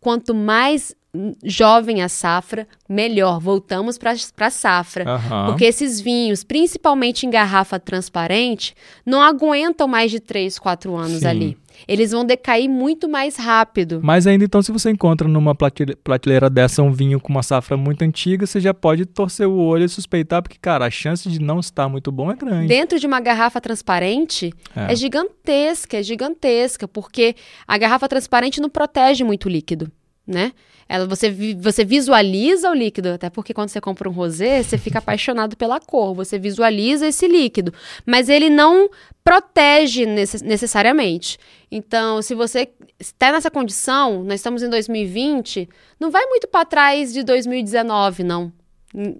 Quanto 0.00 0.34
mais 0.34 0.94
jovem 1.44 2.02
a 2.02 2.08
safra, 2.08 2.66
melhor. 2.88 3.40
Voltamos 3.40 3.98
para 3.98 4.12
a 4.12 4.50
safra. 4.50 5.04
Aham. 5.08 5.46
Porque 5.46 5.64
esses 5.64 6.00
vinhos, 6.00 6.44
principalmente 6.44 7.26
em 7.26 7.30
garrafa 7.30 7.78
transparente, 7.78 8.74
não 9.04 9.20
aguentam 9.20 9.88
mais 9.88 10.10
de 10.10 10.20
3, 10.20 10.58
4 10.58 10.94
anos 10.96 11.20
Sim. 11.20 11.26
ali. 11.26 11.58
Eles 11.88 12.12
vão 12.12 12.24
decair 12.24 12.68
muito 12.68 13.08
mais 13.08 13.36
rápido. 13.36 14.00
Mas 14.02 14.26
ainda 14.26 14.44
então, 14.44 14.62
se 14.62 14.70
você 14.72 14.90
encontra 14.90 15.26
numa 15.28 15.54
prateleira 15.54 16.48
dessa 16.50 16.82
um 16.82 16.92
vinho 16.92 17.20
com 17.20 17.28
uma 17.30 17.42
safra 17.42 17.76
muito 17.76 18.02
antiga, 18.02 18.46
você 18.46 18.60
já 18.60 18.72
pode 18.74 19.06
torcer 19.06 19.46
o 19.48 19.56
olho 19.58 19.84
e 19.84 19.88
suspeitar, 19.88 20.42
porque, 20.42 20.58
cara, 20.60 20.86
a 20.86 20.90
chance 20.90 21.28
de 21.28 21.40
não 21.40 21.60
estar 21.60 21.88
muito 21.88 22.10
bom 22.12 22.30
é 22.30 22.36
grande. 22.36 22.68
Dentro 22.68 22.98
de 22.98 23.06
uma 23.06 23.20
garrafa 23.20 23.60
transparente, 23.60 24.52
É. 24.76 24.92
é 24.92 24.96
gigantesca, 24.96 25.96
é 25.98 26.02
gigantesca, 26.02 26.86
porque 26.88 27.34
a 27.66 27.76
garrafa 27.78 28.08
transparente 28.08 28.60
não 28.60 28.68
protege 28.70 29.24
muito 29.24 29.46
o 29.46 29.48
líquido, 29.48 29.90
né? 30.26 30.52
Ela, 30.88 31.06
você, 31.06 31.30
você 31.60 31.84
visualiza 31.84 32.68
o 32.68 32.74
líquido, 32.74 33.10
até 33.10 33.30
porque 33.30 33.54
quando 33.54 33.68
você 33.68 33.80
compra 33.80 34.08
um 34.08 34.12
rosé, 34.12 34.60
você 34.60 34.76
fica 34.76 34.98
apaixonado 35.00 35.56
pela 35.56 35.78
cor, 35.78 36.14
você 36.14 36.36
visualiza 36.36 37.06
esse 37.06 37.28
líquido, 37.28 37.72
mas 38.04 38.28
ele 38.28 38.50
não 38.50 38.88
protege 39.22 40.04
necess- 40.06 40.42
necessariamente. 40.42 41.38
Então, 41.70 42.20
se 42.20 42.34
você 42.34 42.68
está 42.98 43.30
nessa 43.30 43.50
condição, 43.50 44.24
nós 44.24 44.34
estamos 44.34 44.62
em 44.62 44.68
2020, 44.68 45.68
não 46.00 46.10
vai 46.10 46.26
muito 46.26 46.48
para 46.48 46.64
trás 46.64 47.12
de 47.12 47.22
2019, 47.22 48.24
não. 48.24 48.52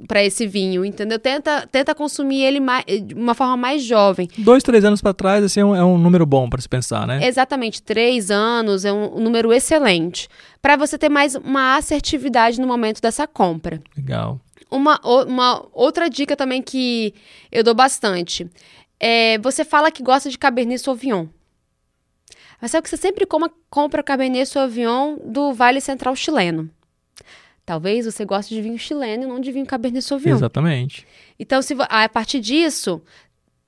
Para 0.09 0.25
esse 0.25 0.49
vinho, 0.49 0.85
entendeu? 0.85 1.17
Tenta, 1.17 1.65
tenta 1.71 1.95
consumir 1.95 2.43
ele 2.43 2.59
mais, 2.59 2.85
de 2.87 3.15
uma 3.15 3.35
forma 3.35 3.57
mais 3.57 3.85
jovem. 3.85 4.29
Dois, 4.37 4.65
três 4.65 4.85
anos 4.85 5.01
pra 5.01 5.15
trás, 5.15 5.45
assim, 5.45 5.61
é 5.61 5.65
um, 5.65 5.77
é 5.77 5.85
um 5.85 5.97
número 5.97 6.27
bom 6.27 6.51
pra 6.51 6.61
se 6.61 6.69
pensar, 6.69 7.07
né? 7.07 7.25
Exatamente, 7.25 7.81
três 7.81 8.33
anos 8.33 8.85
é 8.85 8.93
um 8.93 9.21
número 9.21 9.53
excelente. 9.53 10.29
Para 10.61 10.75
você 10.75 10.99
ter 10.99 11.09
mais 11.09 11.37
uma 11.37 11.77
assertividade 11.77 12.61
no 12.61 12.67
momento 12.67 13.01
dessa 13.01 13.29
compra. 13.29 13.81
Legal. 13.97 14.41
Uma, 14.69 15.01
uma 15.05 15.65
outra 15.73 16.11
dica 16.11 16.35
também 16.35 16.61
que 16.61 17.15
eu 17.53 17.63
dou 17.63 17.75
bastante. 17.75 18.51
É, 18.99 19.39
você 19.39 19.65
fala 19.65 19.93
que 19.93 20.03
gosta 20.03 20.29
de 20.29 20.37
Cabernet 20.37 20.83
Sauvignon. 20.83 21.27
Mas 22.61 22.71
sabe 22.71 22.83
que 22.85 22.91
você 22.91 22.97
sempre 22.97 23.27
coma- 23.27 23.51
compra 23.69 24.03
Cabernet 24.03 24.47
Sauvignon 24.47 25.17
do 25.25 25.53
Vale 25.53 25.81
Central 25.81 26.15
chileno. 26.15 26.71
Talvez 27.65 28.05
você 28.07 28.25
goste 28.25 28.55
de 28.55 28.61
vinho 28.63 28.79
chileno 28.79 29.23
e 29.23 29.27
não 29.27 29.41
de 29.41 29.53
vinho 29.53 29.67
Cabernet 29.67 30.03
Sauvignon. 30.05 30.37
Exatamente. 30.37 31.07
Então, 31.39 31.63
se, 31.63 31.75
a 31.89 32.09
partir 32.09 32.41
disso, 32.41 33.01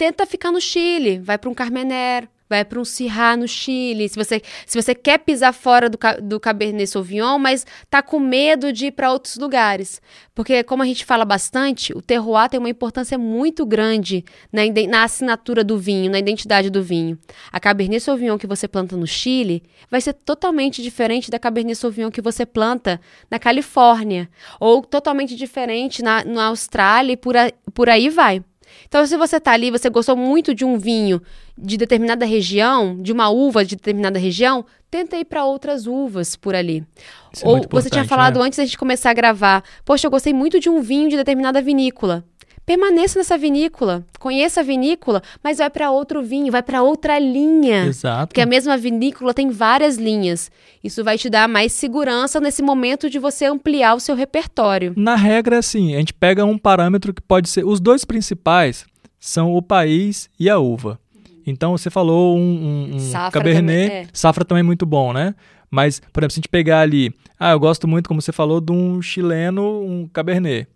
tenta 0.02 0.26
ficar 0.26 0.50
no 0.50 0.60
Chile. 0.60 1.20
Vai 1.20 1.38
para 1.38 1.48
um 1.48 1.54
Carmener, 1.54 2.28
vai 2.48 2.64
para 2.64 2.80
um 2.80 2.84
Syrah 2.84 3.36
no 3.36 3.46
Chile. 3.46 4.08
Se 4.08 4.16
você, 4.16 4.42
se 4.66 4.82
você 4.82 4.96
quer 4.96 5.18
pisar 5.18 5.54
fora 5.54 5.88
do, 5.88 5.96
do 6.20 6.40
Cabernet 6.40 6.88
Sauvignon, 6.88 7.38
mas 7.38 7.64
tá 7.88 8.02
com 8.02 8.18
medo 8.18 8.72
de 8.72 8.86
ir 8.86 8.90
para 8.90 9.12
outros 9.12 9.36
lugares. 9.36 10.02
Porque, 10.34 10.64
como 10.64 10.82
a 10.82 10.86
gente 10.86 11.04
fala 11.04 11.24
bastante, 11.24 11.92
o 11.96 12.02
terroir 12.02 12.48
tem 12.48 12.58
uma 12.58 12.68
importância 12.68 13.16
muito 13.16 13.64
grande 13.64 14.24
na, 14.52 14.62
na 14.88 15.04
assinatura 15.04 15.62
do 15.62 15.78
vinho, 15.78 16.10
na 16.10 16.18
identidade 16.18 16.68
do 16.68 16.82
vinho. 16.82 17.16
A 17.52 17.60
Cabernet 17.60 18.02
Sauvignon 18.02 18.36
que 18.36 18.46
você 18.48 18.66
planta 18.66 18.96
no 18.96 19.06
Chile 19.06 19.62
vai 19.88 20.00
ser 20.00 20.14
totalmente 20.14 20.82
diferente 20.82 21.30
da 21.30 21.38
Cabernet 21.38 21.78
Sauvignon 21.78 22.10
que 22.10 22.20
você 22.20 22.44
planta 22.44 23.00
na 23.30 23.38
Califórnia. 23.38 24.28
Ou 24.58 24.82
totalmente 24.82 25.36
diferente 25.36 26.02
na, 26.02 26.24
na 26.24 26.46
Austrália 26.46 27.12
e 27.12 27.16
por, 27.16 27.36
a- 27.36 27.52
por 27.72 27.88
aí 27.88 28.08
vai. 28.08 28.42
Então, 28.86 29.06
se 29.06 29.16
você 29.16 29.40
tá 29.40 29.52
ali, 29.52 29.70
você 29.70 29.88
gostou 29.88 30.16
muito 30.16 30.54
de 30.54 30.64
um 30.64 30.78
vinho 30.78 31.20
de 31.56 31.76
determinada 31.76 32.24
região, 32.24 33.00
de 33.00 33.12
uma 33.12 33.28
uva 33.28 33.64
de 33.64 33.76
determinada 33.76 34.18
região, 34.18 34.64
tenta 34.90 35.16
ir 35.16 35.24
para 35.24 35.44
outras 35.44 35.86
uvas 35.86 36.36
por 36.36 36.54
ali. 36.54 36.84
Isso 37.32 37.44
é 37.44 37.48
Ou 37.48 37.56
muito 37.56 37.68
você 37.70 37.88
tinha 37.88 38.04
falado 38.04 38.38
né? 38.38 38.46
antes 38.46 38.58
da 38.58 38.64
gente 38.64 38.76
começar 38.76 39.10
a 39.10 39.14
gravar, 39.14 39.64
poxa, 39.84 40.06
eu 40.06 40.10
gostei 40.10 40.34
muito 40.34 40.60
de 40.60 40.68
um 40.68 40.80
vinho 40.80 41.08
de 41.08 41.16
determinada 41.16 41.62
vinícola. 41.62 42.24
Permaneça 42.64 43.18
nessa 43.18 43.36
vinícola, 43.36 44.04
conheça 44.20 44.60
a 44.60 44.62
vinícola, 44.62 45.20
mas 45.42 45.58
vai 45.58 45.68
para 45.68 45.90
outro 45.90 46.22
vinho, 46.22 46.52
vai 46.52 46.62
para 46.62 46.80
outra 46.80 47.18
linha. 47.18 47.86
Exato. 47.86 48.28
Porque 48.28 48.40
a 48.40 48.46
mesma 48.46 48.76
vinícola 48.76 49.34
tem 49.34 49.50
várias 49.50 49.96
linhas. 49.96 50.48
Isso 50.82 51.02
vai 51.02 51.18
te 51.18 51.28
dar 51.28 51.48
mais 51.48 51.72
segurança 51.72 52.40
nesse 52.40 52.62
momento 52.62 53.10
de 53.10 53.18
você 53.18 53.46
ampliar 53.46 53.94
o 53.94 54.00
seu 54.00 54.14
repertório. 54.14 54.92
Na 54.96 55.16
regra, 55.16 55.56
é 55.56 55.58
assim, 55.58 55.94
a 55.94 55.98
gente 55.98 56.14
pega 56.14 56.44
um 56.44 56.56
parâmetro 56.56 57.12
que 57.12 57.20
pode 57.20 57.48
ser. 57.48 57.64
Os 57.64 57.80
dois 57.80 58.04
principais 58.04 58.86
são 59.18 59.54
o 59.54 59.60
país 59.60 60.30
e 60.38 60.48
a 60.48 60.58
uva. 60.58 61.00
Então, 61.44 61.76
você 61.76 61.90
falou 61.90 62.36
um, 62.36 62.40
um, 62.40 62.94
um 62.94 62.98
Safra 63.00 63.40
Cabernet. 63.40 63.88
também, 63.88 64.02
é. 64.04 64.06
Safra 64.12 64.44
também 64.44 64.60
é 64.60 64.64
muito 64.64 64.86
bom, 64.86 65.12
né? 65.12 65.34
Mas, 65.68 66.00
por 66.12 66.22
exemplo, 66.22 66.34
se 66.34 66.38
a 66.38 66.42
gente 66.42 66.48
pegar 66.48 66.80
ali. 66.80 67.12
Ah, 67.40 67.50
eu 67.50 67.58
gosto 67.58 67.88
muito, 67.88 68.06
como 68.06 68.22
você 68.22 68.30
falou, 68.30 68.60
de 68.60 68.70
um 68.70 69.02
chileno, 69.02 69.82
um 69.82 70.06
Cabernet. 70.06 70.68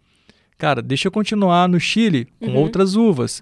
Cara, 0.59 0.81
deixa 0.83 1.09
eu 1.09 1.13
continuar 1.13 1.69
no 1.69 1.79
Chile 1.79 2.29
com 2.41 2.49
Uhum. 2.53 2.57
outras 2.57 2.97
uvas. 2.97 3.41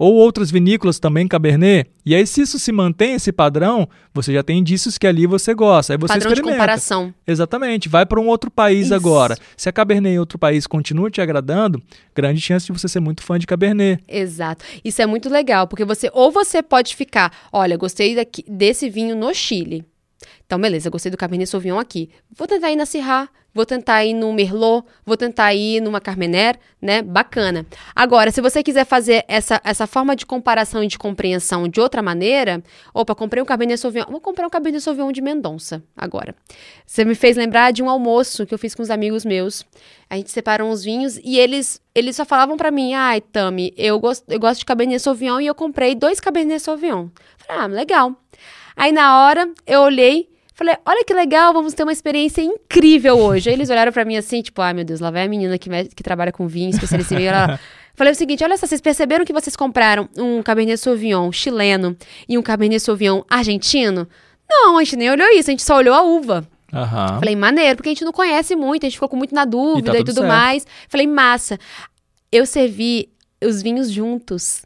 Ou 0.00 0.14
outras 0.14 0.48
vinícolas 0.48 1.00
também 1.00 1.26
Cabernet. 1.26 1.90
E 2.06 2.14
aí, 2.14 2.24
se 2.24 2.40
isso 2.42 2.56
se 2.56 2.70
mantém, 2.70 3.14
esse 3.14 3.32
padrão, 3.32 3.88
você 4.14 4.32
já 4.32 4.44
tem 4.44 4.58
indícios 4.58 4.96
que 4.96 5.08
ali 5.08 5.26
você 5.26 5.52
gosta. 5.52 5.92
Aí 5.92 5.98
você 5.98 6.12
Padrão 6.14 6.28
de 6.28 6.34
experimenta. 6.34 6.56
comparação. 6.56 7.12
Exatamente, 7.26 7.88
vai 7.88 8.06
para 8.06 8.20
um 8.20 8.28
outro 8.28 8.48
país 8.48 8.86
Isso. 8.86 8.94
agora. 8.94 9.36
Se 9.56 9.68
a 9.68 9.72
Cabernet 9.72 10.14
em 10.14 10.18
outro 10.20 10.38
país 10.38 10.68
continua 10.68 11.10
te 11.10 11.20
agradando, 11.20 11.82
grande 12.14 12.40
chance 12.40 12.64
de 12.66 12.72
você 12.72 12.86
ser 12.86 13.00
muito 13.00 13.24
fã 13.24 13.40
de 13.40 13.46
Cabernet. 13.46 14.00
Exato. 14.06 14.64
Isso 14.84 15.02
é 15.02 15.06
muito 15.06 15.28
legal, 15.28 15.66
porque 15.66 15.84
você 15.84 16.08
ou 16.14 16.30
você 16.30 16.62
pode 16.62 16.94
ficar, 16.94 17.32
olha, 17.52 17.76
gostei 17.76 18.14
daqui- 18.14 18.44
desse 18.48 18.88
vinho 18.88 19.16
no 19.16 19.34
Chile. 19.34 19.84
Então, 20.48 20.58
beleza, 20.58 20.88
gostei 20.88 21.10
do 21.10 21.18
Cabernet 21.18 21.46
Sauvignon 21.46 21.78
aqui. 21.78 22.08
Vou 22.34 22.48
tentar 22.48 22.72
ir 22.72 22.76
na 22.76 22.86
Syrah, 22.86 23.28
vou 23.52 23.66
tentar 23.66 24.02
ir 24.06 24.14
no 24.14 24.32
Merlot, 24.32 24.82
vou 25.04 25.14
tentar 25.14 25.52
ir 25.52 25.78
numa 25.82 26.00
Carmener, 26.00 26.58
né? 26.80 27.02
Bacana. 27.02 27.66
Agora, 27.94 28.30
se 28.30 28.40
você 28.40 28.62
quiser 28.62 28.86
fazer 28.86 29.26
essa, 29.28 29.60
essa 29.62 29.86
forma 29.86 30.16
de 30.16 30.24
comparação 30.24 30.82
e 30.82 30.86
de 30.86 30.96
compreensão 30.96 31.68
de 31.68 31.78
outra 31.82 32.00
maneira, 32.00 32.64
opa, 32.94 33.14
comprei 33.14 33.42
um 33.42 33.44
Cabernet 33.44 33.78
Sauvignon, 33.78 34.06
vou 34.10 34.22
comprar 34.22 34.46
um 34.46 34.48
Cabernet 34.48 34.82
Sauvignon 34.82 35.12
de 35.12 35.20
Mendonça 35.20 35.82
agora. 35.94 36.34
Você 36.86 37.04
me 37.04 37.14
fez 37.14 37.36
lembrar 37.36 37.70
de 37.70 37.82
um 37.82 37.90
almoço 37.90 38.46
que 38.46 38.54
eu 38.54 38.58
fiz 38.58 38.74
com 38.74 38.80
os 38.80 38.88
amigos 38.88 39.26
meus. 39.26 39.66
A 40.08 40.16
gente 40.16 40.30
separou 40.30 40.70
uns 40.70 40.82
vinhos 40.82 41.20
e 41.22 41.38
eles, 41.38 41.78
eles 41.94 42.16
só 42.16 42.24
falavam 42.24 42.56
pra 42.56 42.70
mim, 42.70 42.94
ai, 42.94 43.20
Tami, 43.20 43.74
eu 43.76 44.00
gosto, 44.00 44.24
eu 44.26 44.40
gosto 44.40 44.60
de 44.60 44.64
Cabernet 44.64 44.98
Sauvignon 44.98 45.40
e 45.40 45.46
eu 45.46 45.54
comprei 45.54 45.94
dois 45.94 46.20
Cabernet 46.20 46.58
Sauvignon. 46.58 47.08
Falei, 47.36 47.62
ah, 47.64 47.66
legal. 47.66 48.16
Aí 48.74 48.92
na 48.92 49.26
hora 49.26 49.52
eu 49.66 49.80
olhei, 49.80 50.27
falei, 50.58 50.76
olha 50.84 51.04
que 51.04 51.14
legal, 51.14 51.52
vamos 51.52 51.72
ter 51.72 51.84
uma 51.84 51.92
experiência 51.92 52.42
incrível 52.42 53.16
hoje. 53.16 53.48
Aí 53.48 53.54
eles 53.54 53.70
olharam 53.70 53.92
pra 53.92 54.04
mim 54.04 54.16
assim, 54.16 54.42
tipo, 54.42 54.60
ai 54.60 54.74
meu 54.74 54.84
Deus, 54.84 54.98
lá 54.98 55.08
vai 55.08 55.24
a 55.24 55.28
menina 55.28 55.56
que, 55.56 55.70
que 55.94 56.02
trabalha 56.02 56.32
com 56.32 56.48
vinho, 56.48 56.70
especialista 56.70 57.14
em 57.14 57.18
vinho. 57.18 57.30
lá. 57.30 57.58
Falei 57.94 58.12
o 58.12 58.16
seguinte, 58.16 58.44
olha 58.44 58.56
só, 58.56 58.66
vocês 58.66 58.80
perceberam 58.80 59.24
que 59.24 59.32
vocês 59.32 59.56
compraram 59.56 60.08
um 60.16 60.42
Cabernet 60.42 60.78
Sauvignon 60.78 61.32
chileno 61.32 61.96
e 62.28 62.36
um 62.36 62.42
Cabernet 62.42 62.80
Sauvignon 62.80 63.22
argentino? 63.28 64.08
Não, 64.48 64.78
a 64.78 64.84
gente 64.84 64.96
nem 64.96 65.10
olhou 65.10 65.28
isso, 65.30 65.50
a 65.50 65.52
gente 65.52 65.62
só 65.62 65.76
olhou 65.76 65.94
a 65.94 66.02
uva. 66.02 66.46
Aham. 66.72 67.18
Falei, 67.18 67.34
maneiro, 67.34 67.76
porque 67.76 67.88
a 67.88 67.92
gente 67.92 68.04
não 68.04 68.12
conhece 68.12 68.54
muito, 68.54 68.84
a 68.84 68.88
gente 68.88 68.96
ficou 68.96 69.08
com 69.08 69.16
muito 69.16 69.34
na 69.34 69.44
dúvida 69.44 69.90
e, 69.90 69.98
tudo 69.98 70.06
tudo 70.06 70.20
certo. 70.20 70.28
mais. 70.28 70.66
Falei, 70.88 71.06
massa. 71.06 71.58
Eu 72.30 72.44
servi 72.46 73.08
os 73.42 73.62
vinhos 73.62 73.90
juntos. 73.90 74.62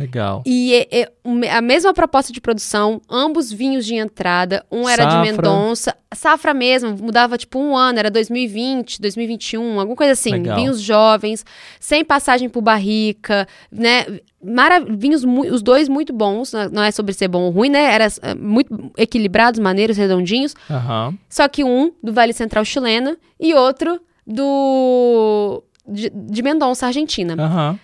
Legal. 0.00 0.42
E 0.46 0.74
é- 0.90 1.00
é 1.02 1.52
a 1.56 1.60
mesma 1.60 1.92
proposta 1.92 2.32
de 2.32 2.40
produção, 2.40 3.00
ambos 3.08 3.52
vinhos 3.52 3.84
de 3.86 3.94
entrada, 3.94 4.64
um 4.72 4.88
era 4.88 5.04
de 5.04 5.12
Safra. 5.12 5.32
Mendonça, 5.32 5.96
safra 6.14 6.54
mesmo, 6.54 6.96
mudava 6.96 7.36
tipo 7.36 7.58
um 7.58 7.76
ano, 7.76 7.98
era 7.98 8.10
2020, 8.10 9.00
2021, 9.00 9.78
alguma 9.78 9.94
coisa 9.96 10.12
assim, 10.12 10.30
Legal. 10.30 10.56
vinhos 10.56 10.80
jovens, 10.80 11.44
sem 11.78 12.04
passagem 12.04 12.48
por 12.48 12.62
barrica, 12.62 13.46
né, 13.70 14.06
mara- 14.42 14.80
vinhos, 14.88 15.22
os 15.52 15.62
dois 15.62 15.88
muito 15.88 16.12
bons, 16.12 16.52
né, 16.52 16.68
não 16.72 16.82
é 16.82 16.90
sobre 16.90 17.12
ser 17.12 17.28
bom 17.28 17.42
ou 17.42 17.50
ruim, 17.50 17.68
né, 17.68 17.92
era 17.94 18.06
eh, 18.22 18.34
muito 18.34 18.90
equilibrados, 18.96 19.60
maneiros, 19.60 19.96
redondinhos, 19.98 20.54
Aham. 20.70 21.14
só 21.28 21.46
que 21.46 21.62
um 21.62 21.92
do 22.02 22.12
Vale 22.12 22.32
Central 22.32 22.64
chileno 22.64 23.16
e 23.38 23.52
outro 23.54 24.00
do 24.26 25.62
de, 25.86 26.10
de 26.10 26.42
Mendonça, 26.42 26.86
Argentina. 26.86 27.34
Aham. 27.38 27.78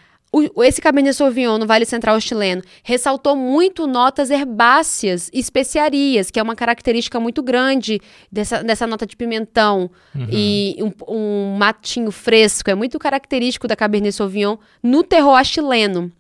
O- 0.55 0.63
esse 0.65 0.81
Cabernet 0.83 1.15
Sauvignon 1.17 1.57
no 1.57 1.67
Vale 1.67 1.85
Central 1.87 2.21
chileno 2.21 2.63
ressaltou 2.83 3.35
muito 3.37 3.87
notas 3.87 4.31
herbáceas 4.31 5.31
e 5.33 5.39
especiarias, 5.39 6.31
que 6.31 6.39
é 6.39 6.43
uma 6.43 6.55
característica 6.55 7.19
muito 7.21 7.43
grande 7.43 8.01
dessa, 8.31 8.63
dessa 8.63 8.87
nota 8.87 9.07
de 9.07 9.17
pimentão 9.17 9.91
e 10.31 10.77
um, 10.81 10.93
um 11.15 11.57
matinho 11.57 12.11
fresco. 12.11 12.69
É 12.71 12.75
muito 12.75 12.99
característico 12.99 13.67
da 13.67 13.75
Cabernet 13.77 14.13
Sauvignon 14.15 14.57
no 14.83 15.03
terroir 15.03 15.45
chileno. 15.45 16.13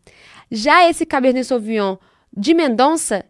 Já 0.50 0.88
esse 0.88 1.04
Cabernet 1.04 1.44
Sauvignon 1.46 1.96
de 2.34 2.54
Mendonça 2.54 3.24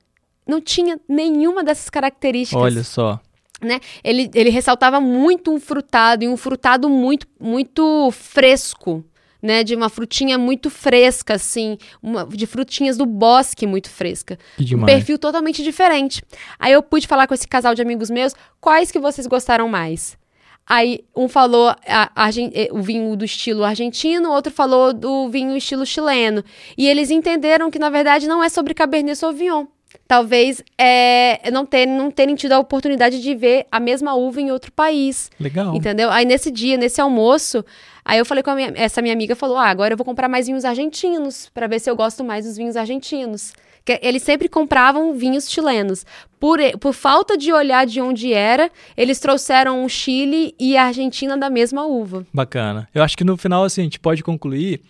não 0.47 0.61
tinha 0.61 1.01
nenhuma 1.09 1.65
dessas 1.65 1.91
características 1.91 2.63
Olha 2.63 2.85
só. 2.85 3.19
né? 3.61 3.81
Ele, 4.05 4.31
ele 4.35 4.51
ressaltava 4.51 5.01
muito 5.01 5.51
um 5.53 5.59
frutado 5.59 6.23
e 6.25 6.29
um 6.29 6.37
frutado 6.37 6.89
muito 6.89 7.27
muito 7.41 8.11
fresco, 8.13 9.05
né? 9.47 9.65
De 9.65 9.75
uma 9.75 9.89
frutinha 9.89 10.37
muito 10.37 10.69
fresca, 10.69 11.35
assim, 11.35 11.79
uma, 12.03 12.27
de 12.27 12.47
frutinhas 12.47 12.99
do 12.99 13.07
bosque 13.07 13.67
muito 13.67 13.89
fresca. 13.89 14.37
Que 14.57 14.63
Um 14.65 14.67
demais. 14.67 14.93
perfil 14.93 15.19
totalmente 15.19 15.63
diferente. 15.63 16.23
Aí 16.59 16.73
eu 16.73 16.83
pude 16.83 17.07
falar 17.07 17.27
com 17.27 17.33
esse 17.33 17.49
casal 17.49 17.75
de 17.75 17.81
amigos 17.81 18.11
meus 18.11 18.35
quais 18.61 18.91
que 18.91 18.99
vocês 18.99 19.27
gostaram 19.27 19.69
mais. 19.69 20.19
Aí 20.69 21.05
um 21.15 21.29
falou 21.29 21.69
a- 21.87 22.11
argen- 22.17 22.51
eh, 22.53 22.69
o 22.73 22.83
vinho 22.83 23.15
do 23.17 23.25
estilo 23.25 23.63
argentino, 23.63 24.33
outro 24.33 24.53
falou 24.53 24.93
do 24.93 25.29
vinho 25.29 25.57
estilo 25.57 25.87
chileno. 25.87 26.43
E 26.77 26.89
eles 26.89 27.09
entenderam 27.13 27.71
que, 27.71 27.79
na 27.79 27.89
verdade, 27.89 28.27
não 28.27 28.43
é 28.43 28.49
sobre 28.49 28.75
Cabernet 28.75 29.17
Sauvignon. 29.17 29.67
Talvez 30.07 30.63
é, 30.79 31.51
não, 31.51 31.67
ter, 31.67 31.87
não 31.87 32.11
terem 32.11 32.35
tido 32.35 32.53
a 32.53 32.59
oportunidade 32.59 33.21
de 33.21 33.35
ver 33.35 33.67
a 33.71 33.81
mesma 33.81 34.15
uva 34.15 34.41
em 34.41 34.51
outro 34.51 34.71
país. 34.73 35.31
Legal. 35.39 35.75
Entendeu? 35.75 36.11
Aí 36.11 36.25
nesse 36.25 36.51
dia, 36.51 36.77
nesse 36.77 37.01
almoço, 37.01 37.65
aí 38.05 38.19
eu 38.19 38.25
falei 38.25 38.43
com 38.43 38.51
a 38.51 38.55
minha, 38.55 38.73
essa 38.77 39.03
minha 39.03 39.15
amiga 39.15 39.35
falou: 39.35 39.57
"Ah, 39.57 39.69
agora 39.69 39.95
eu 39.95 39.97
vou 39.97 40.05
comprar 40.05 40.29
mais 40.29 40.47
vinhos 40.47 40.65
argentinos 40.65 41.51
para 41.53 41.67
ver 41.67 41.81
se 41.81 41.91
eu 41.91 41.97
gosto 41.97 42.23
mais 42.23 42.45
dos 42.45 42.57
vinhos 42.57 42.77
argentinos". 42.77 43.53
Que 43.85 44.01
eles 44.03 44.25
sempre 44.25 44.49
compravam 44.49 45.15
vinhos 45.15 45.49
chilenos. 45.49 46.05
Por, 46.41 46.59
por 46.81 46.93
falta 46.93 47.39
de 47.39 47.53
olhar 47.53 47.87
de 47.87 48.01
onde 48.01 48.33
era, 48.33 48.69
eles 48.97 49.21
trouxeram 49.21 49.85
o 49.85 49.89
Chile 49.89 50.57
e 50.59 50.77
a 50.77 50.87
Argentina 50.87 51.37
da 51.37 51.49
mesma 51.49 51.87
uva. 51.87 52.27
Bacana. 52.35 52.89
Eu 52.93 53.05
acho 53.05 53.17
que 53.17 53.23
no 53.23 53.37
final, 53.37 53.63
assim, 53.63 53.83
a 53.83 53.85
gente 53.85 54.01
pode 54.01 54.25
concluir 54.25 54.81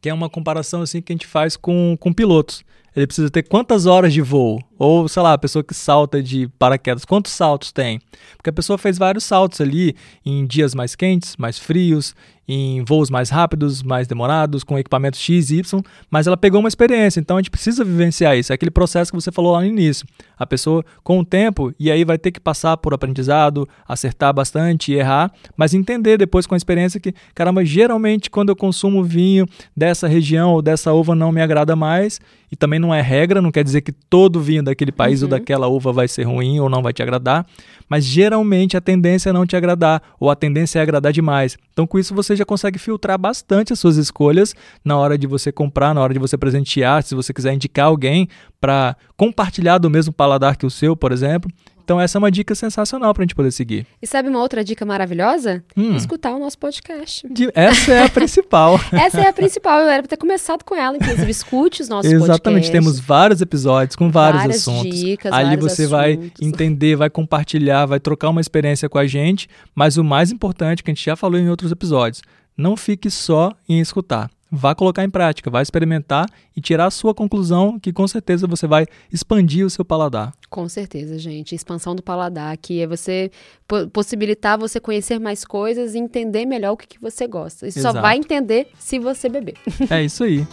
que 0.00 0.08
é 0.08 0.14
uma 0.14 0.30
comparação, 0.30 0.80
assim, 0.80 1.02
que 1.02 1.12
a 1.12 1.14
gente 1.14 1.26
faz 1.26 1.56
com, 1.58 1.94
com 2.00 2.10
pilotos. 2.10 2.64
Ele 2.96 3.06
precisa 3.06 3.28
ter 3.28 3.42
quantas 3.42 3.84
horas 3.84 4.10
de 4.10 4.22
voo? 4.22 4.58
Ou, 4.78 5.06
sei 5.06 5.22
lá, 5.22 5.34
a 5.34 5.38
pessoa 5.38 5.62
que 5.62 5.74
salta 5.74 6.22
de 6.22 6.48
paraquedas, 6.58 7.04
quantos 7.04 7.32
saltos 7.32 7.70
tem? 7.70 8.00
Porque 8.38 8.48
a 8.48 8.52
pessoa 8.52 8.78
fez 8.78 8.96
vários 8.96 9.24
saltos 9.24 9.60
ali 9.60 9.94
em 10.24 10.46
dias 10.46 10.74
mais 10.74 10.96
quentes, 10.96 11.36
mais 11.36 11.58
frios, 11.58 12.14
em 12.48 12.84
voos 12.84 13.10
mais 13.10 13.28
rápidos, 13.28 13.82
mais 13.82 14.06
demorados, 14.06 14.62
com 14.62 14.78
equipamentos 14.78 15.18
X 15.20 15.50
e 15.50 15.56
Y, 15.58 15.82
mas 16.10 16.26
ela 16.26 16.36
pegou 16.36 16.60
uma 16.60 16.68
experiência, 16.68 17.18
então 17.18 17.36
a 17.36 17.40
gente 17.40 17.50
precisa 17.50 17.84
vivenciar 17.84 18.36
isso. 18.36 18.52
É 18.52 18.54
aquele 18.54 18.70
processo 18.70 19.10
que 19.10 19.20
você 19.20 19.32
falou 19.32 19.52
lá 19.52 19.60
no 19.60 19.66
início. 19.66 20.06
A 20.38 20.46
pessoa, 20.46 20.84
com 21.02 21.18
o 21.18 21.24
tempo, 21.24 21.74
e 21.78 21.90
aí 21.90 22.04
vai 22.04 22.18
ter 22.18 22.30
que 22.30 22.38
passar 22.38 22.76
por 22.76 22.94
aprendizado, 22.94 23.68
acertar 23.88 24.32
bastante 24.32 24.92
errar, 24.92 25.32
mas 25.56 25.74
entender 25.74 26.18
depois 26.18 26.46
com 26.46 26.54
a 26.54 26.56
experiência 26.56 27.00
que, 27.00 27.12
caramba, 27.34 27.64
geralmente 27.64 28.30
quando 28.30 28.50
eu 28.50 28.56
consumo 28.56 29.02
vinho 29.02 29.46
dessa 29.76 30.06
região 30.06 30.52
ou 30.52 30.62
dessa 30.62 30.92
uva 30.92 31.14
não 31.14 31.32
me 31.32 31.42
agrada 31.42 31.74
mais, 31.74 32.20
e 32.50 32.56
também 32.56 32.78
não 32.78 32.94
é 32.94 33.00
regra, 33.00 33.42
não 33.42 33.50
quer 33.50 33.64
dizer 33.64 33.80
que 33.80 33.92
todo 33.92 34.40
vinho 34.40 34.62
daquele 34.62 34.92
país 34.92 35.22
ou 35.22 35.28
daquela 35.28 35.66
uva 35.66 35.92
vai 35.92 36.08
ser 36.08 36.24
ruim 36.24 36.60
ou 36.60 36.68
não 36.68 36.82
vai 36.82 36.92
te 36.92 37.02
agradar, 37.02 37.46
mas 37.88 38.04
geralmente 38.04 38.76
a 38.76 38.80
tendência 38.80 39.30
é 39.30 39.32
não 39.32 39.46
te 39.46 39.56
agradar, 39.56 40.02
ou 40.18 40.30
a 40.30 40.36
tendência 40.36 40.78
é 40.78 40.82
agradar 40.82 41.12
demais. 41.12 41.56
Então, 41.72 41.86
com 41.86 41.98
isso, 41.98 42.14
você 42.14 42.34
já 42.34 42.44
consegue 42.44 42.78
filtrar 42.78 43.18
bastante 43.18 43.72
as 43.72 43.78
suas 43.78 43.96
escolhas 43.96 44.54
na 44.84 44.96
hora 44.96 45.16
de 45.16 45.26
você 45.26 45.52
comprar, 45.52 45.94
na 45.94 46.00
hora 46.00 46.12
de 46.12 46.18
você 46.18 46.36
presentear, 46.36 47.02
se 47.02 47.14
você 47.14 47.32
quiser 47.32 47.52
indicar 47.52 47.86
alguém 47.86 48.28
para 48.60 48.96
compartilhar 49.16 49.78
do 49.78 49.90
mesmo 49.90 50.12
paladar 50.12 50.56
que 50.56 50.66
o 50.66 50.70
seu, 50.70 50.96
por 50.96 51.12
exemplo. 51.12 51.50
Então, 51.86 52.00
essa 52.00 52.18
é 52.18 52.20
uma 52.20 52.32
dica 52.32 52.52
sensacional 52.52 53.14
para 53.14 53.22
a 53.22 53.24
gente 53.24 53.36
poder 53.36 53.52
seguir. 53.52 53.86
E 54.02 54.08
sabe 54.08 54.28
uma 54.28 54.40
outra 54.40 54.64
dica 54.64 54.84
maravilhosa? 54.84 55.62
Hum. 55.76 55.94
Escutar 55.94 56.32
o 56.34 56.38
nosso 56.40 56.58
podcast. 56.58 57.24
De- 57.32 57.48
essa 57.54 57.92
é 57.92 58.02
a 58.02 58.08
principal. 58.08 58.74
Essa 58.92 59.20
é 59.20 59.28
a 59.28 59.32
principal, 59.32 59.78
eu 59.80 59.88
era 59.88 60.02
pra 60.02 60.08
ter 60.08 60.16
começado 60.16 60.64
com 60.64 60.74
ela, 60.74 60.96
inclusive. 60.96 61.30
Escute 61.30 61.82
os 61.82 61.88
nossos 61.88 62.10
Exatamente, 62.10 62.42
podcasts. 62.42 62.70
temos 62.72 62.98
vários 62.98 63.40
episódios 63.40 63.94
com 63.94 64.10
vários 64.10 64.42
Várias 64.42 64.56
assuntos. 64.68 64.98
dicas, 64.98 65.32
Ali 65.32 65.56
você 65.56 65.86
vai 65.86 66.14
assuntos. 66.14 66.42
entender, 66.42 66.96
vai 66.96 67.08
compartilhar, 67.08 67.86
vai 67.86 68.00
trocar 68.00 68.30
uma 68.30 68.40
experiência 68.40 68.88
com 68.88 68.98
a 68.98 69.06
gente, 69.06 69.48
mas 69.72 69.96
o 69.96 70.02
mais 70.02 70.32
importante, 70.32 70.82
que 70.82 70.90
a 70.90 70.94
gente 70.94 71.04
já 71.04 71.14
falou 71.14 71.38
em 71.38 71.48
outros 71.48 71.70
episódios, 71.70 72.20
não 72.58 72.76
fique 72.76 73.08
só 73.10 73.52
em 73.68 73.78
escutar. 73.78 74.28
Vá 74.50 74.74
colocar 74.74 75.02
em 75.02 75.10
prática, 75.10 75.50
vá 75.50 75.60
experimentar 75.60 76.26
e 76.56 76.60
tirar 76.60 76.86
a 76.86 76.90
sua 76.90 77.12
conclusão, 77.12 77.80
que 77.80 77.92
com 77.92 78.06
certeza 78.06 78.46
você 78.46 78.66
vai 78.66 78.86
expandir 79.12 79.66
o 79.66 79.70
seu 79.70 79.84
paladar. 79.84 80.32
Com 80.48 80.68
certeza, 80.68 81.18
gente. 81.18 81.54
Expansão 81.54 81.96
do 81.96 82.02
paladar, 82.02 82.56
que 82.56 82.80
é 82.80 82.86
você 82.86 83.30
po- 83.66 83.88
possibilitar 83.88 84.56
você 84.56 84.78
conhecer 84.78 85.18
mais 85.18 85.44
coisas 85.44 85.94
e 85.94 85.98
entender 85.98 86.46
melhor 86.46 86.72
o 86.72 86.76
que, 86.76 86.86
que 86.86 87.00
você 87.00 87.26
gosta. 87.26 87.66
Isso 87.66 87.82
só 87.82 87.88
vai 88.00 88.16
entender 88.18 88.68
se 88.78 88.98
você 89.00 89.28
beber. 89.28 89.54
É 89.90 90.04
isso 90.04 90.22
aí. 90.22 90.46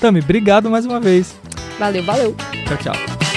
Tami, 0.00 0.20
obrigado 0.20 0.70
mais 0.70 0.84
uma 0.84 1.00
vez. 1.00 1.34
Valeu, 1.78 2.02
valeu. 2.04 2.36
Tchau, 2.66 2.76
tchau. 2.92 3.27